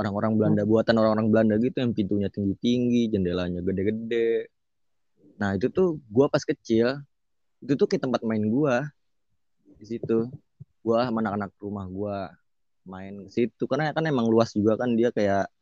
orang-orang 0.00 0.32
Belanda 0.40 0.62
buatan 0.64 0.96
orang-orang 0.96 1.28
Belanda 1.28 1.54
gitu 1.60 1.76
yang 1.84 1.92
pintunya 1.92 2.28
tinggi-tinggi 2.32 3.12
jendelanya 3.12 3.60
gede-gede. 3.60 4.48
Nah 5.36 5.56
itu 5.60 5.68
tuh 5.68 6.00
gua 6.08 6.32
pas 6.32 6.40
kecil 6.40 7.04
itu 7.60 7.72
tuh 7.76 7.84
kayak 7.84 8.08
tempat 8.08 8.24
main 8.24 8.40
gua 8.48 8.88
di 9.76 9.84
situ. 9.84 10.32
Gua 10.80 11.04
sama 11.04 11.20
anak-anak 11.20 11.52
rumah 11.60 11.84
gua 11.92 12.16
main 12.88 13.28
ke 13.28 13.30
situ 13.30 13.68
karena 13.68 13.92
kan 13.92 14.08
emang 14.08 14.32
luas 14.32 14.56
juga 14.56 14.80
kan 14.80 14.96
dia 14.96 15.12
kayak 15.12 15.52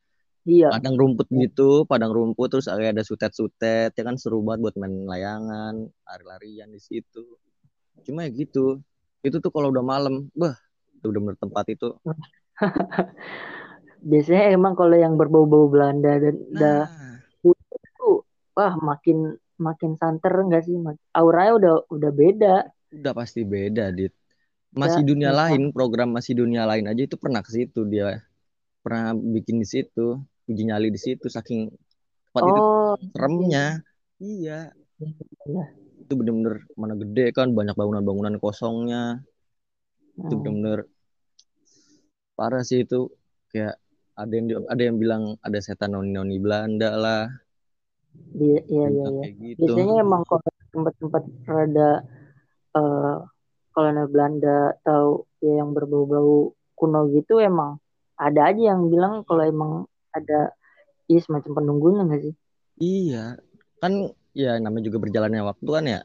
iya. 0.47 0.71
padang 0.71 0.95
rumput 0.95 1.27
gitu 1.35 1.83
padang 1.83 2.15
rumput 2.15 2.47
terus 2.47 2.71
kayak 2.71 2.95
ada 2.95 3.03
sutet-sutet 3.03 3.91
ya 3.91 4.03
kan 4.07 4.15
seru 4.15 4.39
banget 4.47 4.71
buat 4.71 4.75
main 4.79 5.03
layangan 5.03 5.75
lari-larian 6.07 6.71
di 6.71 6.79
situ. 6.79 7.27
Cuma 8.07 8.23
ya 8.25 8.31
gitu 8.31 8.79
itu 9.27 9.37
tuh 9.43 9.51
kalau 9.51 9.75
udah 9.75 9.83
malam 9.83 10.31
bah 10.33 10.55
itu 10.95 11.11
udah 11.11 11.21
bener 11.21 11.37
tempat 11.39 11.65
itu 11.75 11.89
biasanya 14.09 14.57
emang 14.57 14.73
kalau 14.73 14.97
yang 14.97 15.15
berbau-bau 15.15 15.69
Belanda 15.69 16.17
dan 16.17 16.35
udah 16.51 16.79
nah. 16.89 17.17
Tuh 17.99 18.25
wah 18.57 18.75
makin 18.81 19.37
makin 19.59 19.93
santer 19.95 20.33
enggak 20.33 20.65
sih 20.65 20.75
auranya 21.13 21.53
udah 21.59 21.73
udah 21.91 22.11
beda. 22.11 22.57
Udah 22.91 23.13
pasti 23.13 23.45
beda 23.45 23.93
dit. 23.93 24.11
Masih 24.71 25.01
Ya, 25.03 25.09
dunia 25.09 25.31
ya. 25.33 25.37
lain 25.37 25.63
program 25.71 26.13
masih 26.13 26.37
dunia 26.37 26.65
lain 26.65 26.85
aja 26.87 27.03
itu 27.05 27.17
pernah 27.17 27.41
ke 27.41 27.51
situ 27.51 27.85
dia 27.85 28.21
pernah 28.79 29.13
bikin 29.13 29.61
di 29.61 29.69
situ 29.69 30.17
uji 30.45 30.63
nyali 30.65 30.89
di 30.89 30.97
situ 30.97 31.29
saking 31.29 31.69
tempat 32.29 32.43
itu 32.45 32.61
oh 32.61 32.95
seremnya. 33.13 33.81
iya. 34.19 34.73
Iya. 34.99 35.13
itu 35.99 36.13
bener-bener 36.17 36.65
mana 36.73 36.95
gede 36.97 37.37
kan 37.37 37.53
banyak 37.53 37.77
bangunan-bangunan 37.77 38.41
kosongnya. 38.41 39.21
Itu 40.17 40.33
Hmm. 40.35 40.41
bener-bener 40.41 40.79
parah 42.33 42.63
sih 42.63 42.83
itu 42.83 43.11
kayak 43.51 43.77
ada 44.19 44.33
yang 44.35 44.47
ada 44.67 44.83
yang 44.83 44.97
bilang 44.99 45.23
ada 45.47 45.59
setan 45.63 45.95
noni-noni 45.95 46.43
Belanda 46.43 46.91
lah 46.99 47.25
Iya, 48.35 48.61
iya, 48.67 48.87
iya, 48.91 49.05
iya. 49.07 49.21
kayak 49.23 49.35
gitu 49.39 49.61
Biasanya 49.63 49.95
emang 50.03 50.23
kalau 50.27 50.43
tempat-tempat 50.75 51.23
rada 51.47 51.91
eh 52.75 53.17
kolonial 53.73 54.09
Belanda 54.11 54.75
atau 54.83 55.23
ya 55.39 55.63
yang 55.63 55.71
berbau-bau 55.71 56.51
kuno 56.75 57.07
gitu 57.15 57.39
emang 57.39 57.79
ada 58.19 58.51
aja 58.51 58.75
yang 58.75 58.91
bilang 58.91 59.23
kalau 59.23 59.47
emang 59.47 59.73
ada 60.11 60.51
ya 61.07 61.19
semacam 61.23 61.63
penunggunya 61.63 62.03
nggak 62.03 62.23
sih? 62.27 62.35
iya 62.83 63.39
kan 63.79 64.11
ya 64.35 64.59
namanya 64.59 64.91
juga 64.91 64.99
berjalannya 64.99 65.47
waktu 65.47 65.71
kan 65.71 65.85
ya 65.87 66.01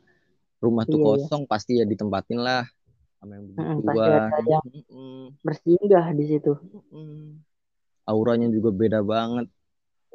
rumah 0.62 0.86
tuh 0.86 1.01
Iya, 1.01 1.03
iya. 1.03 1.10
kosong 1.25 1.43
pasti 1.50 1.72
ya 1.82 1.86
ditempatin 1.89 2.39
lah 2.39 2.63
sama 3.17 3.41
yang 3.41 3.46
pasti 3.50 3.74
begituan 3.82 4.22
ada 4.29 4.41
yang 4.46 4.67
bersinggah 5.41 6.05
di 6.13 6.24
situ. 6.29 6.53
mm-mm. 6.93 7.52
Auranya 8.03 8.48
juga 8.50 8.69
beda 8.72 9.00
banget. 9.01 9.48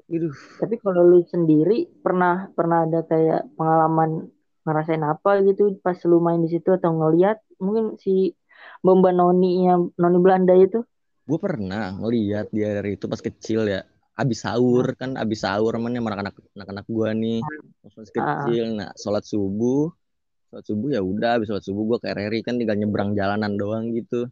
Aduh, 0.08 0.32
Tapi 0.32 0.74
kalau 0.80 1.02
lu 1.04 1.20
sendiri 1.28 1.84
pernah 2.00 2.48
pernah 2.56 2.88
ada 2.88 3.04
kayak 3.04 3.52
pengalaman 3.54 4.32
ngerasain 4.64 5.04
apa 5.04 5.44
gitu 5.44 5.76
pas 5.80 5.96
lu 6.04 6.20
main 6.20 6.40
di 6.40 6.48
situ 6.48 6.72
atau 6.72 6.92
ngeliat? 6.92 7.40
Mungkin 7.60 8.00
si 8.00 8.32
Bomba 8.80 9.12
Noni 9.12 9.64
yang 9.64 9.92
Noni 9.96 10.18
Belanda 10.18 10.56
itu? 10.56 10.80
gue 11.28 11.36
pernah 11.36 11.92
ngeliat 11.92 12.48
di 12.48 12.64
area 12.64 12.96
itu 12.96 13.04
pas 13.04 13.20
kecil 13.20 13.68
ya. 13.68 13.84
Abis 14.16 14.48
sahur 14.48 14.96
Hmm. 14.96 14.96
kan 14.96 15.10
abis 15.20 15.44
sahur 15.44 15.76
namanya 15.76 16.00
sama 16.00 16.08
anak-anak 16.16 16.34
anak-anak 16.56 16.84
gue 16.88 17.08
nih. 17.12 17.38
Masih 17.84 18.12
Ah. 18.16 18.24
kecil 18.48 18.64
nah 18.72 18.90
sholat 18.96 19.28
subuh. 19.28 19.92
Sholat 20.48 20.64
subuh 20.64 20.88
ya 20.88 21.04
udah 21.04 21.36
abis 21.36 21.52
sholat 21.52 21.64
subuh 21.68 21.84
gue 21.84 21.98
ke 22.00 22.08
RRI 22.08 22.40
kan 22.40 22.56
tinggal 22.56 22.80
nyebrang 22.80 23.12
jalanan 23.12 23.60
doang 23.60 23.92
gitu. 23.92 24.24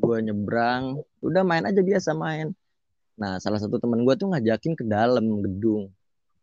Gue 0.00 0.24
nyebrang 0.24 1.04
udah 1.24 1.42
main 1.42 1.64
aja 1.66 1.80
biasa 1.82 2.14
main. 2.14 2.54
Nah 3.18 3.42
salah 3.42 3.58
satu 3.58 3.78
teman 3.82 4.02
gue 4.06 4.14
tuh 4.14 4.30
ngajakin 4.30 4.78
ke 4.78 4.84
dalam 4.86 5.42
gedung. 5.42 5.90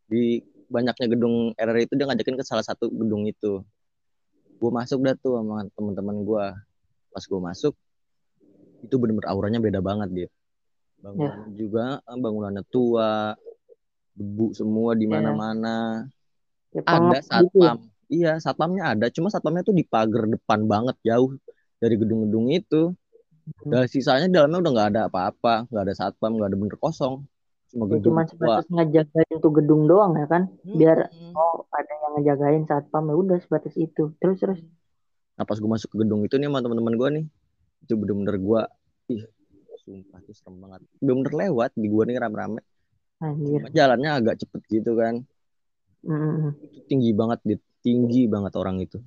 Di 0.06 0.44
banyaknya 0.68 1.08
gedung 1.12 1.54
RRI 1.56 1.86
itu 1.88 1.94
dia 1.96 2.06
ngajakin 2.10 2.36
ke 2.36 2.44
salah 2.44 2.66
satu 2.66 2.92
gedung 2.92 3.26
itu. 3.30 3.64
Gue 4.60 4.72
masuk 4.72 5.04
dah 5.04 5.16
tuh 5.20 5.40
sama 5.40 5.68
teman-teman 5.76 6.26
gue 6.26 6.46
pas 7.16 7.24
gue 7.24 7.42
masuk 7.42 7.74
itu 8.84 8.96
bener-bener 9.00 9.32
auranya 9.32 9.58
beda 9.64 9.80
banget 9.80 10.10
dia 10.12 10.30
bangunan 11.00 11.48
juga 11.56 11.86
eh, 12.02 12.18
bangunannya 12.20 12.64
tua 12.68 13.34
debu 14.16 14.56
semua 14.56 14.96
di 14.96 15.06
Ya. 15.06 15.12
mana-mana. 15.20 16.08
Ya, 16.72 16.82
ada 16.84 17.20
gitu 17.24 17.60
ya. 17.64 17.76
satpam. 17.76 17.78
Iya 18.06 18.34
satpamnya 18.38 18.84
ada 18.96 19.06
cuma 19.10 19.32
satpamnya 19.32 19.64
tuh 19.66 19.76
di 19.76 19.84
pagar 19.88 20.28
depan 20.30 20.68
banget 20.68 20.96
jauh 21.06 21.36
dari 21.80 21.96
gedung-gedung 22.00 22.52
itu. 22.52 22.92
Dan 23.46 23.86
sisanya 23.86 24.28
dalamnya 24.30 24.58
udah 24.66 24.72
nggak 24.74 24.90
ada 24.94 25.02
apa-apa 25.10 25.70
nggak 25.70 25.84
ada 25.86 25.94
satpam 25.94 26.32
nggak 26.38 26.50
ada 26.50 26.58
bener 26.58 26.78
kosong. 26.82 27.26
Cuma 27.70 27.86
Ya, 27.86 27.98
gedung 27.98 28.14
cuma 28.16 28.24
sebatas 28.30 28.66
ngejagain 28.72 29.36
tuh 29.42 29.52
gedung 29.54 29.82
doang 29.90 30.12
ya 30.18 30.26
kan? 30.30 30.50
Biar 30.64 30.98
Mm-mm. 31.12 31.34
oh 31.36 31.66
ada 31.70 31.92
yang 31.92 32.12
ngejagain 32.20 32.64
satpam 32.66 33.04
ya 33.12 33.16
udah 33.18 33.38
sebatas 33.42 33.76
itu. 33.78 34.14
Terus 34.18 34.38
terus. 34.42 34.60
Nah 35.36 35.44
pas 35.44 35.58
gue 35.60 35.70
masuk 35.70 35.92
ke 35.92 35.98
gedung 36.02 36.24
itu 36.24 36.36
nih 36.40 36.48
sama 36.48 36.64
teman-teman 36.64 36.94
gue 36.96 37.10
nih 37.22 37.26
itu 37.86 37.94
bener-bener 38.00 38.36
gue 38.40 38.62
ih 39.14 39.22
sumpah 39.86 40.20
itu 40.24 40.32
serem 40.34 40.56
banget. 40.58 40.82
Bener-bener 40.98 41.34
lewat 41.46 41.72
di 41.78 41.88
gue 41.92 42.04
nih 42.10 42.16
rame-rame. 42.18 42.62
Anjir. 43.22 43.60
Cuma 43.62 43.70
jalannya 43.70 44.10
agak 44.10 44.36
cepet 44.42 44.62
gitu 44.72 44.92
kan. 44.98 45.22
Itu 46.64 46.80
tinggi 46.90 47.12
banget 47.14 47.40
dit. 47.46 47.62
Tinggi 47.86 48.26
banget 48.26 48.54
orang 48.58 48.82
itu. 48.82 48.98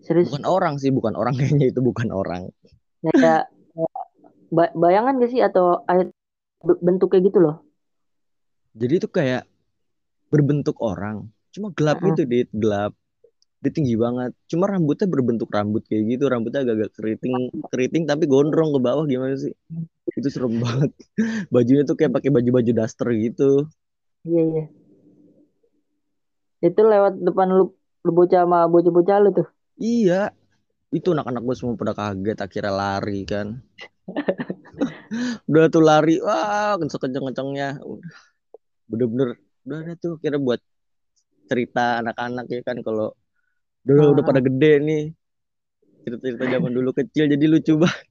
Serius? 0.00 0.32
Bukan 0.32 0.44
orang 0.48 0.80
sih 0.80 0.88
bukan 0.92 1.16
orang 1.16 1.36
kayaknya 1.36 1.68
itu 1.72 1.80
bukan 1.84 2.08
orang 2.12 2.48
kayak 3.12 3.42
kayak 3.50 3.92
ba- 4.48 4.74
bayangan 4.76 5.20
gak 5.20 5.30
sih? 5.32 5.40
Atau 5.44 5.84
ayat 5.84 6.08
be- 6.64 6.80
bentuknya 6.80 7.20
gitu 7.24 7.38
loh. 7.42 7.56
Jadi 8.74 8.92
itu 8.98 9.08
kayak 9.10 9.44
berbentuk 10.32 10.80
orang. 10.82 11.30
Cuma 11.54 11.70
gelap 11.76 12.02
Mm-mm. 12.02 12.10
gitu 12.14 12.22
dit. 12.26 12.48
Gelap. 12.50 12.92
Dia 13.62 13.70
tinggi 13.72 13.94
banget. 13.96 14.34
Cuma 14.50 14.68
rambutnya 14.68 15.06
berbentuk 15.06 15.48
rambut 15.48 15.86
kayak 15.86 16.18
gitu. 16.18 16.26
Rambutnya 16.26 16.66
agak-agak 16.66 16.90
keriting 16.98 17.48
keriting 17.70 18.04
tapi 18.04 18.26
gondrong 18.26 18.74
ke 18.74 18.80
bawah. 18.82 19.06
Gimana 19.06 19.38
sih? 19.38 19.54
Itu 20.12 20.28
serem 20.28 20.58
banget. 20.64 20.90
Bajunya 21.48 21.86
tuh 21.86 21.96
kayak 21.96 22.12
pakai 22.18 22.30
baju-baju 22.34 22.70
daster 22.74 23.08
gitu. 23.14 23.70
Iya 24.26 24.42
iya. 24.42 24.64
Itu 26.64 26.80
lewat 26.80 27.20
depan 27.20 27.48
lu 27.52 27.76
lu 28.04 28.10
bocah 28.12 28.44
sama 28.44 28.68
bocah-bocah 28.68 29.16
lu 29.20 29.30
tuh? 29.32 29.48
Iya 29.80 30.34
itu 30.94 31.10
anak-anak 31.10 31.42
gue 31.42 31.56
semua 31.58 31.74
pada 31.74 31.92
kaget 31.98 32.38
akhirnya 32.38 32.72
lari 32.72 33.20
kan. 33.26 33.58
Udah 35.50 35.66
tuh 35.66 35.82
lari 35.82 36.22
wah 36.22 36.78
kenceng-kencengnya. 36.78 37.82
Udah. 37.82 38.14
Bener-bener 38.86 39.28
udah 39.66 39.78
ada 39.82 39.92
tuh 39.98 40.22
kira 40.22 40.38
buat 40.38 40.62
cerita 41.50 41.98
anak-anak 42.04 42.46
ya 42.46 42.60
kan 42.62 42.78
kalau 42.86 43.10
udah 43.84 44.14
udah 44.14 44.22
Ah. 44.22 44.28
pada 44.30 44.40
gede 44.40 44.72
nih. 44.78 45.04
Cerita-cerita 46.06 46.44
zaman 46.46 46.70
dulu 46.70 46.94
kecil 46.94 47.26
jadi 47.26 47.44
lucu 47.48 47.74
banget 47.80 48.06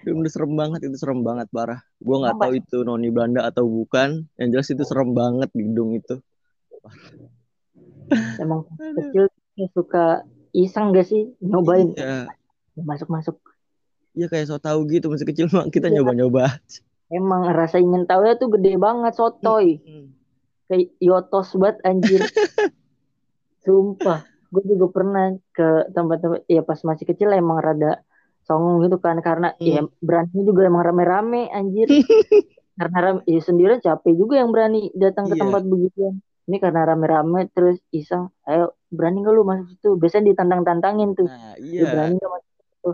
itu 0.00 0.16
bener 0.16 0.32
serem 0.32 0.52
banget 0.56 0.80
itu 0.88 0.96
serem 0.96 1.20
banget 1.20 1.46
parah. 1.52 1.80
Gua 2.00 2.24
nggak 2.24 2.36
tahu 2.40 2.52
itu 2.56 2.76
noni 2.82 3.08
Belanda 3.12 3.46
atau 3.46 3.68
bukan. 3.68 4.24
Yang 4.40 4.48
jelas 4.56 4.68
itu 4.72 4.82
serem 4.88 5.12
banget 5.12 5.52
di 5.52 5.62
gedung 5.68 5.94
itu. 5.94 6.16
Emang 8.40 8.66
kecil 8.96 9.28
suka 9.76 10.24
iseng 10.52 10.90
gak 10.90 11.06
sih 11.06 11.30
nyobain 11.38 11.92
Iya. 11.92 12.28
masuk 12.76 13.08
masuk 13.08 13.36
Iya 14.10 14.26
kayak 14.26 14.46
so 14.46 14.58
tau 14.58 14.82
gitu 14.84 15.06
masih 15.06 15.22
kecil 15.24 15.46
mah 15.48 15.66
kita 15.66 15.86
Iya. 15.86 16.00
nyoba-nyoba. 16.00 16.58
emang 17.08 17.42
rasa 17.48 17.78
ingin 17.78 18.04
tahu 18.04 18.22
ya 18.22 18.34
tuh 18.34 18.50
gede 18.50 18.74
banget 18.76 19.14
sotoy 19.14 19.78
Hmm. 19.80 20.14
kayak 20.66 20.94
yotos 20.98 21.54
banget 21.54 21.78
anjir 21.82 22.20
sumpah 23.60 24.22
gue 24.50 24.62
juga 24.66 24.86
pernah 24.90 25.24
ke 25.48 25.68
tempat-tempat 25.90 26.42
ya 26.46 26.62
pas 26.62 26.78
masih 26.80 27.04
kecil 27.04 27.30
emang 27.30 27.58
rada 27.58 28.02
songong 28.42 28.82
gitu 28.82 28.98
kan 28.98 29.18
karena 29.20 29.54
Hmm. 29.54 29.62
ya 29.64 29.80
berani 29.98 30.38
juga 30.40 30.66
emang 30.66 30.82
rame-rame 30.82 31.46
anjir 31.48 31.86
karena 32.80 32.98
rame, 33.00 33.20
ya 33.24 33.38
sendirian 33.38 33.78
capek 33.78 34.14
juga 34.16 34.38
yang 34.38 34.50
berani 34.50 34.90
datang 34.92 35.26
ke 35.26 35.34
Iya. 35.34 35.42
tempat 35.44 35.62
begituan 35.64 36.14
ini 36.46 36.56
karena 36.58 36.82
rame-rame 36.84 37.46
terus 37.48 37.78
iseng 37.90 38.34
ayo 38.42 38.74
berani 38.90 39.22
gak 39.22 39.34
lu 39.34 39.42
masuk 39.46 39.66
situ? 39.70 39.90
Biasanya 39.96 40.34
ditantang-tantangin 40.34 41.14
tuh. 41.14 41.28
Nah, 41.30 41.54
lu 41.58 41.80
iya. 41.80 41.90
berani 41.90 42.14
gak 42.18 42.32
masuk 42.34 42.52
situ? 42.58 42.90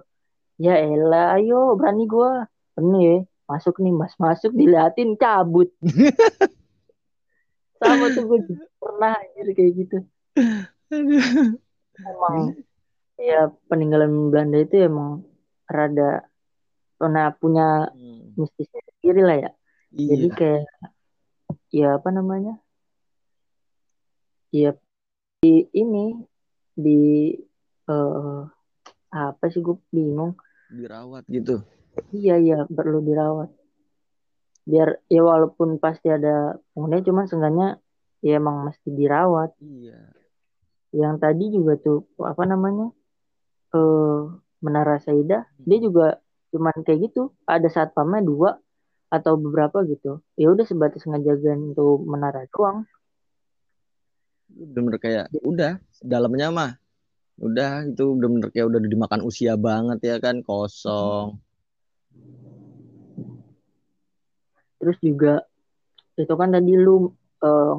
Ya 0.57 0.75
elah 0.81 1.37
ayo 1.37 1.77
berani 1.77 2.05
gua. 2.07 2.49
Ini 2.77 2.99
ya 3.01 3.17
masuk 3.49 3.81
nih 3.81 3.93
mas. 3.93 4.13
Masuk 4.21 4.53
diliatin 4.53 5.17
cabut. 5.17 5.73
Sama 7.81 8.09
tuh 8.17 8.25
gue 8.25 8.41
pernah 8.81 9.21
anjir 9.21 9.53
kayak 9.53 9.73
gitu. 9.77 9.97
Emang 12.01 12.57
ya 13.21 13.53
peninggalan 13.69 14.33
Belanda 14.33 14.65
itu 14.65 14.81
emang 14.81 15.25
rada 15.69 16.25
pernah 16.97 17.29
punya 17.37 17.93
Hmm. 17.93 18.33
mistisnya 18.37 18.81
sendiri 18.97 19.23
lah 19.25 19.37
ya. 19.45 19.51
Jadi 19.93 20.29
Iya. 20.29 20.37
kayak 20.37 20.65
ya 21.73 21.89
apa 22.01 22.09
namanya? 22.13 22.61
Ya 24.53 24.73
di 25.41 25.69
ini 25.77 26.17
di 26.77 27.33
eh 27.89 28.43
apa 29.17 29.45
sih 29.49 29.65
gue 29.65 29.77
bingung. 29.93 30.37
Dirawat 30.69 31.25
gitu. 31.31 31.63
iya 32.13 32.37
iya 32.37 32.59
perlu 32.69 33.01
dirawat. 33.01 33.49
Biar 34.67 35.01
ya 35.09 35.23
walaupun 35.23 35.79
pasti 35.79 36.11
ada 36.11 36.59
penghuni 36.75 37.01
cuman 37.07 37.25
seenggaknya 37.31 37.69
ya 38.21 38.37
emang 38.41 38.67
mesti 38.67 38.89
dirawat. 38.93 39.57
Iya. 39.61 40.01
yang 40.97 41.21
tadi 41.21 41.53
juga 41.53 41.77
tuh 41.77 42.09
apa 42.25 42.49
namanya 42.49 42.89
eh 43.77 44.21
Menara 44.65 44.97
Saida 44.97 45.45
dia 45.61 45.79
juga 45.79 46.19
cuman 46.51 46.73
kayak 46.83 47.13
gitu. 47.13 47.37
Ada 47.45 47.69
satpamnya 47.69 48.25
dua 48.25 48.51
atau 49.13 49.39
beberapa 49.39 49.85
gitu. 49.87 50.25
Ya 50.35 50.51
udah 50.51 50.65
sebatas 50.67 51.05
ngejagain 51.07 51.73
untuk 51.77 52.03
menara 52.09 52.49
doang 52.51 52.89
bener-bener 54.57 55.01
kayak 55.01 55.25
udah 55.45 55.77
dalamnya 56.01 56.49
mah 56.49 56.73
udah 57.37 57.85
itu 57.85 58.05
bener-bener 58.17 58.49
kayak 58.49 58.67
udah 58.73 58.81
dimakan 58.81 59.21
usia 59.29 59.55
banget 59.61 59.99
ya 60.01 60.17
kan 60.17 60.41
kosong. 60.41 61.37
Terus 64.81 64.97
juga 65.05 65.45
itu 66.17 66.33
kan 66.33 66.49
tadi 66.49 66.73
lu 66.73 67.13
eh, 67.45 67.75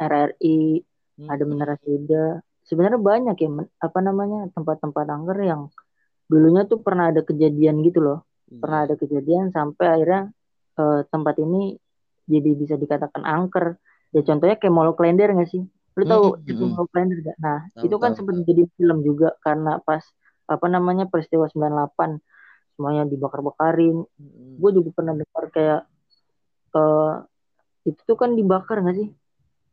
RRI 0.00 0.80
Hmm. 1.16 1.32
ada 1.32 1.44
Menara 1.48 1.74
Saida 1.80 2.44
sebenarnya 2.68 3.00
banyak 3.00 3.36
ya 3.40 3.48
apa 3.80 3.98
namanya 4.04 4.52
tempat-tempat 4.52 5.08
angker 5.08 5.38
yang 5.48 5.72
dulunya 6.28 6.68
tuh 6.68 6.84
pernah 6.84 7.08
ada 7.08 7.24
kejadian 7.24 7.80
gitu 7.80 8.04
loh. 8.04 8.18
Iya. 8.46 8.62
pernah 8.62 8.80
ada 8.86 8.94
kejadian 8.94 9.50
sampai 9.50 9.86
akhirnya 9.96 10.22
eh, 10.76 11.00
tempat 11.08 11.34
ini 11.40 11.74
jadi 12.28 12.50
bisa 12.52 12.74
dikatakan 12.76 13.24
angker. 13.24 13.80
Ya 14.12 14.20
contohnya 14.22 14.60
kayak 14.60 14.74
Mall 14.76 14.92
Klender 14.92 15.32
nggak 15.32 15.50
sih 15.50 15.64
lu 15.96 16.04
tahu 16.04 16.24
Hmm, 16.36 16.44
itu 16.44 16.64
hmm. 16.64 16.72
Mall 16.76 16.88
Klender 16.92 17.18
gak? 17.24 17.36
nah 17.40 17.58
Tahu, 17.72 17.84
itu 17.88 17.96
kan 17.96 18.10
tahu, 18.12 18.16
sempat 18.20 18.34
tahu. 18.36 18.46
jadi 18.48 18.62
film 18.76 18.98
juga 19.00 19.28
karena 19.40 19.72
pas 19.80 20.04
apa 20.46 20.66
namanya 20.68 21.04
peristiwa 21.08 21.48
98 21.50 22.20
semuanya 22.76 23.02
dibakar-bakarin 23.08 24.04
Hmm. 24.20 24.56
gue 24.60 24.70
juga 24.76 24.90
pernah 24.96 25.14
dengar 25.16 25.44
kayak 25.52 25.80
eh 26.76 27.14
itu 27.88 28.00
tuh 28.04 28.16
kan 28.20 28.30
dibakar 28.36 28.80
nggak 28.84 28.96
sih 29.00 29.08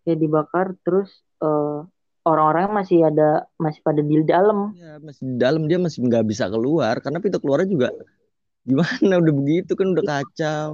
kayak 0.04 0.20
dibakar 0.24 0.68
terus 0.88 1.10
eh 1.44 1.80
orang-orangnya 2.24 2.72
masih 2.72 3.00
ada 3.04 3.30
masih 3.60 3.84
pada 3.84 4.00
di 4.00 4.16
dalam 4.24 4.72
Ya, 4.80 4.96
masih 5.04 5.24
di 5.28 5.36
dalam 5.36 5.68
dia 5.68 5.76
masih 5.76 6.00
nggak 6.08 6.24
bisa 6.24 6.48
keluar 6.48 6.96
karena 7.04 7.20
pintu 7.20 7.40
keluarnya 7.44 7.68
juga 7.68 7.88
gimana 8.68 9.20
udah 9.20 9.34
begitu 9.36 9.72
kan 9.76 9.88
udah 9.92 10.06
kacau 10.08 10.68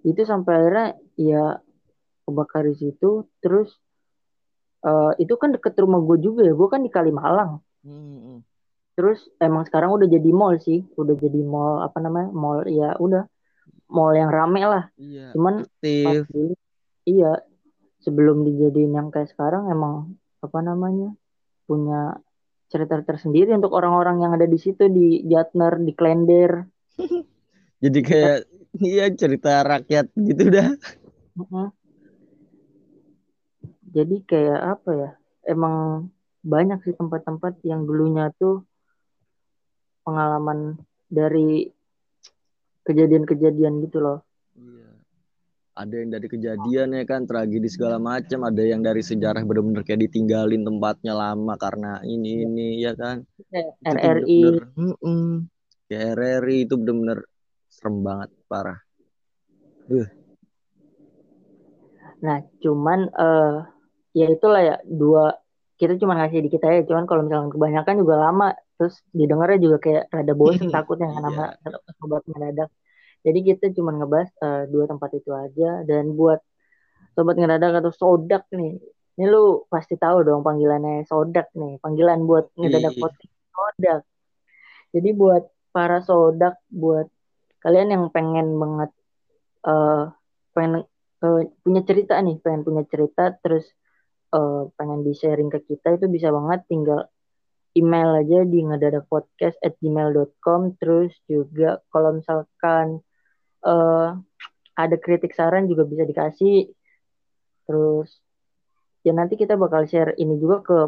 itu 0.00 0.22
sampai 0.24 0.52
akhirnya 0.56 0.86
ya 1.16 1.44
kebakar 2.24 2.64
di 2.68 2.76
situ 2.76 3.28
terus 3.44 3.68
eh 4.80 5.12
itu 5.20 5.34
kan 5.36 5.52
deket 5.52 5.76
rumah 5.76 6.00
gue 6.00 6.16
juga 6.20 6.40
ya 6.46 6.54
gue 6.56 6.68
kan 6.68 6.80
di 6.80 6.90
Kalimalang. 6.92 7.60
Hmm. 7.80 8.44
terus 8.92 9.24
emang 9.40 9.64
sekarang 9.64 9.96
udah 9.96 10.04
jadi 10.04 10.28
mall 10.28 10.60
sih 10.60 10.84
udah 10.92 11.16
jadi 11.16 11.40
mall 11.40 11.80
apa 11.80 12.04
namanya 12.04 12.28
mall 12.36 12.68
ya 12.68 12.92
udah 13.00 13.24
mall 13.88 14.12
yang 14.12 14.28
rame 14.28 14.60
lah. 14.60 14.84
Iya 15.00 15.32
cuman 15.32 15.64
pas 15.64 16.20
aktif 16.20 16.28
dulu 16.28 16.54
iya 17.08 17.40
sebelum 18.04 18.44
dijadiin 18.44 18.92
yang 18.92 19.08
kayak 19.08 19.32
sekarang 19.32 19.72
emang 19.72 20.16
apa 20.44 20.58
namanya 20.60 21.16
punya 21.64 22.20
cerita 22.70 23.02
tersendiri 23.02 23.50
untuk 23.56 23.74
orang-orang 23.74 24.22
yang 24.22 24.32
ada 24.36 24.46
di 24.46 24.58
situ 24.60 24.86
di 24.86 25.26
Jatner 25.26 25.80
di 25.82 25.92
Klender. 25.96 26.64
Jadi 27.82 27.98
kayak 28.04 28.38
iya 28.78 29.10
cerita 29.10 29.64
rakyat 29.66 30.12
gitu 30.14 30.44
dah. 30.52 30.68
Mm-mm. 31.34 31.66
Jadi 33.90 34.16
kayak 34.26 34.60
apa 34.78 34.90
ya 34.94 35.10
emang 35.50 36.08
banyak 36.40 36.80
sih 36.86 36.94
tempat-tempat 36.96 37.60
yang 37.66 37.84
dulunya 37.84 38.32
tuh 38.38 38.64
pengalaman 40.06 40.80
dari 41.10 41.68
kejadian-kejadian 42.86 43.84
gitu 43.84 44.00
loh 44.00 44.18
Iya. 44.60 44.90
Ada 45.80 45.94
yang 45.96 46.10
dari 46.12 46.26
kejadian 46.28 46.88
ya 46.92 47.04
kan, 47.08 47.24
tragedi 47.24 47.68
segala 47.70 47.96
macam. 47.96 48.44
Ada 48.44 48.62
yang 48.68 48.84
dari 48.84 49.00
sejarah 49.00 49.40
bener-bener 49.46 49.80
kayak 49.86 50.10
ditinggalin 50.10 50.66
tempatnya 50.66 51.14
lama 51.16 51.54
karena 51.56 52.04
ini 52.04 52.44
ini 52.44 52.66
ya 52.84 52.92
kan. 52.92 53.24
RRI. 53.80 54.60
Kayak 55.88 56.04
RRI 56.18 56.56
itu 56.68 56.74
bener-bener 56.76 57.24
serem 57.70 58.04
banget 58.04 58.30
parah. 58.44 58.78
Nah, 62.20 62.38
cuman 62.60 63.00
eh 63.08 63.56
ya 64.16 64.26
itulah 64.28 64.60
ya 64.60 64.76
dua 64.84 65.38
kita 65.80 65.96
cuma 65.96 66.12
ngasih 66.12 66.44
di 66.44 66.50
kita 66.52 66.66
ya, 66.68 66.84
cuman 66.84 67.08
kalau 67.08 67.24
misalkan 67.24 67.48
kebanyakan 67.56 67.94
juga 68.04 68.14
lama, 68.20 68.52
terus 68.76 69.00
didengarnya 69.16 69.58
juga 69.64 69.76
kayak 69.80 70.04
rada 70.12 70.34
bosen 70.36 70.68
takutnya 70.76 71.08
Iya. 71.08 71.20
nama 71.24 71.44
sobat 71.96 72.22
mendadak. 72.28 72.68
Jadi 73.24 73.38
kita 73.48 73.64
cuma 73.72 73.96
ngebahas 73.96 74.28
eh, 74.44 74.62
dua 74.68 74.84
tempat 74.84 75.10
itu 75.16 75.30
aja 75.32 75.80
dan 75.88 76.12
buat 76.12 76.40
sobat 77.16 77.36
ngedadak 77.40 77.80
atau 77.80 77.92
sodak 77.96 78.44
nih, 78.52 78.76
ini 79.16 79.24
lu 79.24 79.64
pasti 79.72 79.96
tahu 79.96 80.20
dong 80.20 80.44
panggilannya 80.44 81.08
sodak 81.08 81.48
nih, 81.56 81.80
panggilan 81.80 82.28
buat 82.28 82.52
ngedadak 82.60 82.92
Iya. 82.96 83.00
podcast 83.00 83.32
sodak. 83.56 84.02
Jadi 84.92 85.08
buat 85.16 85.42
para 85.72 86.04
sodak, 86.04 86.60
buat 86.68 87.08
kalian 87.64 87.88
yang 87.88 88.04
pengen 88.12 88.52
banget 88.52 88.90
eh 89.64 90.02
pengen 90.52 90.84
eh, 91.24 91.40
punya 91.64 91.80
cerita 91.88 92.20
nih, 92.20 92.36
pengen 92.44 92.68
punya 92.68 92.84
cerita 92.84 93.32
terus 93.40 93.64
eh, 94.34 94.62
pengen 94.74 95.00
di 95.06 95.12
sharing 95.14 95.50
ke 95.50 95.62
kita 95.66 95.98
itu 95.98 96.06
bisa 96.06 96.30
banget. 96.30 96.66
Tinggal 96.70 97.06
email 97.78 98.10
aja 98.18 98.42
di 98.42 98.58
ngedadakpodcast 98.66 99.62
at 99.62 99.78
gmail.com 99.78 100.74
terus 100.78 101.14
juga 101.30 101.78
kalau 101.94 102.18
misalkan 102.18 102.98
eh, 103.66 104.08
ada 104.74 104.96
kritik 104.96 105.36
saran 105.36 105.68
juga 105.68 105.86
bisa 105.86 106.02
dikasih. 106.06 106.70
Terus 107.68 108.08
ya 109.06 109.12
nanti 109.14 109.36
kita 109.36 109.56
bakal 109.56 109.86
share 109.86 110.16
ini 110.16 110.36
juga 110.40 110.64
ke 110.64 110.78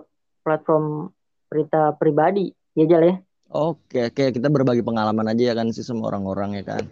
platform 0.42 1.12
berita 1.52 1.94
pribadi. 1.96 2.50
Ya 2.72 2.88
Jal 2.88 3.05
ya? 3.05 3.14
Oke, 3.52 4.09
kayak 4.16 4.33
kita 4.40 4.48
berbagi 4.48 4.81
pengalaman 4.81 5.28
aja 5.28 5.52
ya 5.52 5.55
kan 5.55 5.68
sih 5.76 5.85
sama 5.85 6.09
orang-orang 6.09 6.64
ya 6.64 6.64
kan. 6.64 6.85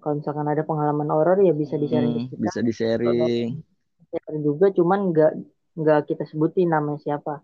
kalau 0.00 0.16
misalkan 0.16 0.46
ada 0.48 0.62
pengalaman 0.64 1.06
horor 1.12 1.38
ya 1.44 1.54
bisa 1.54 1.76
di 1.76 1.86
sharing 1.86 2.30
Hmm, 2.30 2.40
bisa 2.40 2.58
di-sharing. 2.62 3.62
Share 4.10 4.38
juga 4.42 4.66
cuman 4.74 5.14
nggak 5.14 5.32
nggak 5.78 6.00
kita 6.10 6.24
sebutin 6.26 6.68
namanya 6.74 7.00
siapa. 7.00 7.40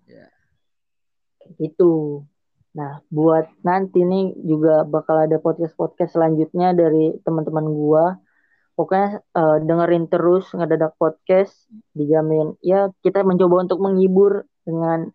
Kayak 1.40 1.52
gitu. 1.62 2.26
Nah 2.76 3.00
buat 3.08 3.46
nanti 3.62 4.02
nih 4.02 4.34
juga 4.42 4.82
bakal 4.84 5.24
ada 5.24 5.38
podcast 5.40 5.72
podcast 5.78 6.12
selanjutnya 6.18 6.74
dari 6.74 7.16
teman-teman 7.22 7.66
gua. 7.70 8.04
Pokoknya 8.76 9.22
eh, 9.22 9.58
dengerin 9.64 10.04
terus 10.12 10.52
ngedadak 10.52 10.98
podcast 11.00 11.54
dijamin. 11.96 12.58
Ya 12.60 12.92
kita 13.00 13.24
mencoba 13.24 13.64
untuk 13.64 13.80
menghibur 13.80 14.44
dengan 14.66 15.08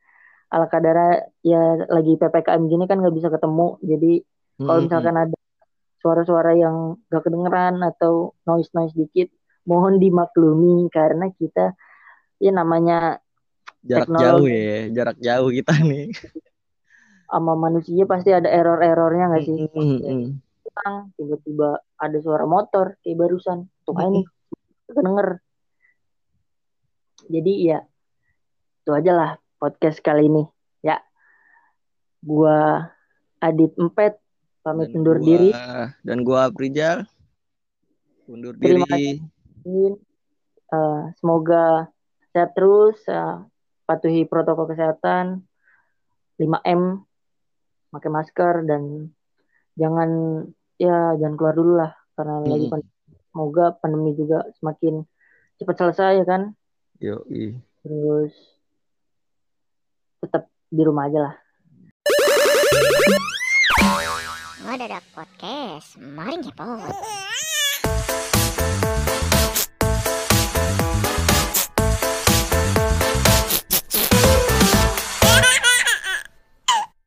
ala 0.51 0.67
kadara 0.67 1.23
ya 1.45 1.87
lagi 1.87 2.17
ppkm 2.19 2.61
gini 2.67 2.83
kan 2.89 2.97
nggak 2.99 3.15
bisa 3.15 3.29
ketemu. 3.29 3.77
Jadi 3.85 4.11
kalau 4.65 4.79
Hmm, 4.79 4.85
misalkan 4.85 5.15
ada 5.17 5.37
suara-suara 6.01 6.57
yang 6.57 6.97
gak 7.13 7.29
kedengeran 7.29 7.77
atau 7.85 8.33
noise 8.49 8.73
noise 8.73 8.93
dikit 8.97 9.29
mohon 9.63 9.97
dimaklumi 9.97 10.89
karena 10.89 11.29
kita 11.31 11.73
ya 12.37 12.51
namanya 12.51 13.21
jarak 13.81 14.09
teknologi. 14.09 14.25
jauh 14.25 14.45
ya 14.49 14.77
jarak 14.93 15.17
jauh 15.17 15.49
kita 15.49 15.73
nih 15.81 16.05
sama 17.25 17.53
manusia 17.55 18.03
pasti 18.03 18.29
ada 18.29 18.45
error-errornya 18.45 19.25
nggak 19.31 19.43
sih? 19.47 19.55
Mm-mm. 19.71 20.35
Pulang, 20.61 20.95
tiba-tiba 21.15 21.79
ada 21.95 22.17
suara 22.19 22.43
motor 22.43 22.99
kayak 22.99 23.15
barusan. 23.15 23.71
Tuh 23.87 23.95
kayak 23.95 24.11
nih 24.11 24.25
kedenger. 24.91 25.27
Jadi 27.31 27.53
ya 27.63 27.79
itu 28.83 28.91
aja 28.91 29.11
lah 29.15 29.31
podcast 29.55 30.03
kali 30.03 30.27
ini. 30.27 30.43
Ya. 30.83 30.99
Gua 32.19 32.83
Adit 33.39 33.79
Empet 33.79 34.19
pamit 34.59 34.91
Dan 34.91 34.99
undur 34.99 35.17
gua- 35.17 35.25
diri. 35.25 35.49
dan 36.03 36.17
gua 36.21 36.51
Aprijal 36.51 37.07
undur 38.27 38.59
Terima 38.59 38.85
diri 38.91 39.23
Eh, 40.71 41.01
semoga 41.19 41.91
sehat 42.31 42.55
terus, 42.55 42.95
eh, 43.11 43.43
patuhi 43.83 44.23
protokol 44.23 44.71
kesehatan, 44.71 45.43
5M, 46.39 47.03
pakai 47.91 48.07
masker 48.07 48.63
dan 48.63 49.11
jangan 49.75 50.09
ya 50.79 51.19
jangan 51.19 51.35
keluar 51.35 51.55
dulu 51.59 51.73
lah 51.75 51.91
karena 52.15 52.39
lagi 52.47 52.71
Mm-mm. 52.71 52.73
pandemi. 52.73 52.99
Semoga 53.31 53.65
pandemi 53.79 54.11
juga 54.15 54.39
semakin 54.59 55.03
cepat 55.59 55.75
selesai 55.75 56.23
ya 56.23 56.25
kan. 56.25 56.41
yo 57.03 57.23
Terus 57.83 58.33
tetap 60.23 60.47
di 60.71 60.81
rumah 60.87 61.11
aja 61.11 61.19
lah. 61.27 61.35
Ngadadak 64.61 65.03
podcast, 65.11 65.99
mari 65.99 66.39
ngepot. 66.39 67.20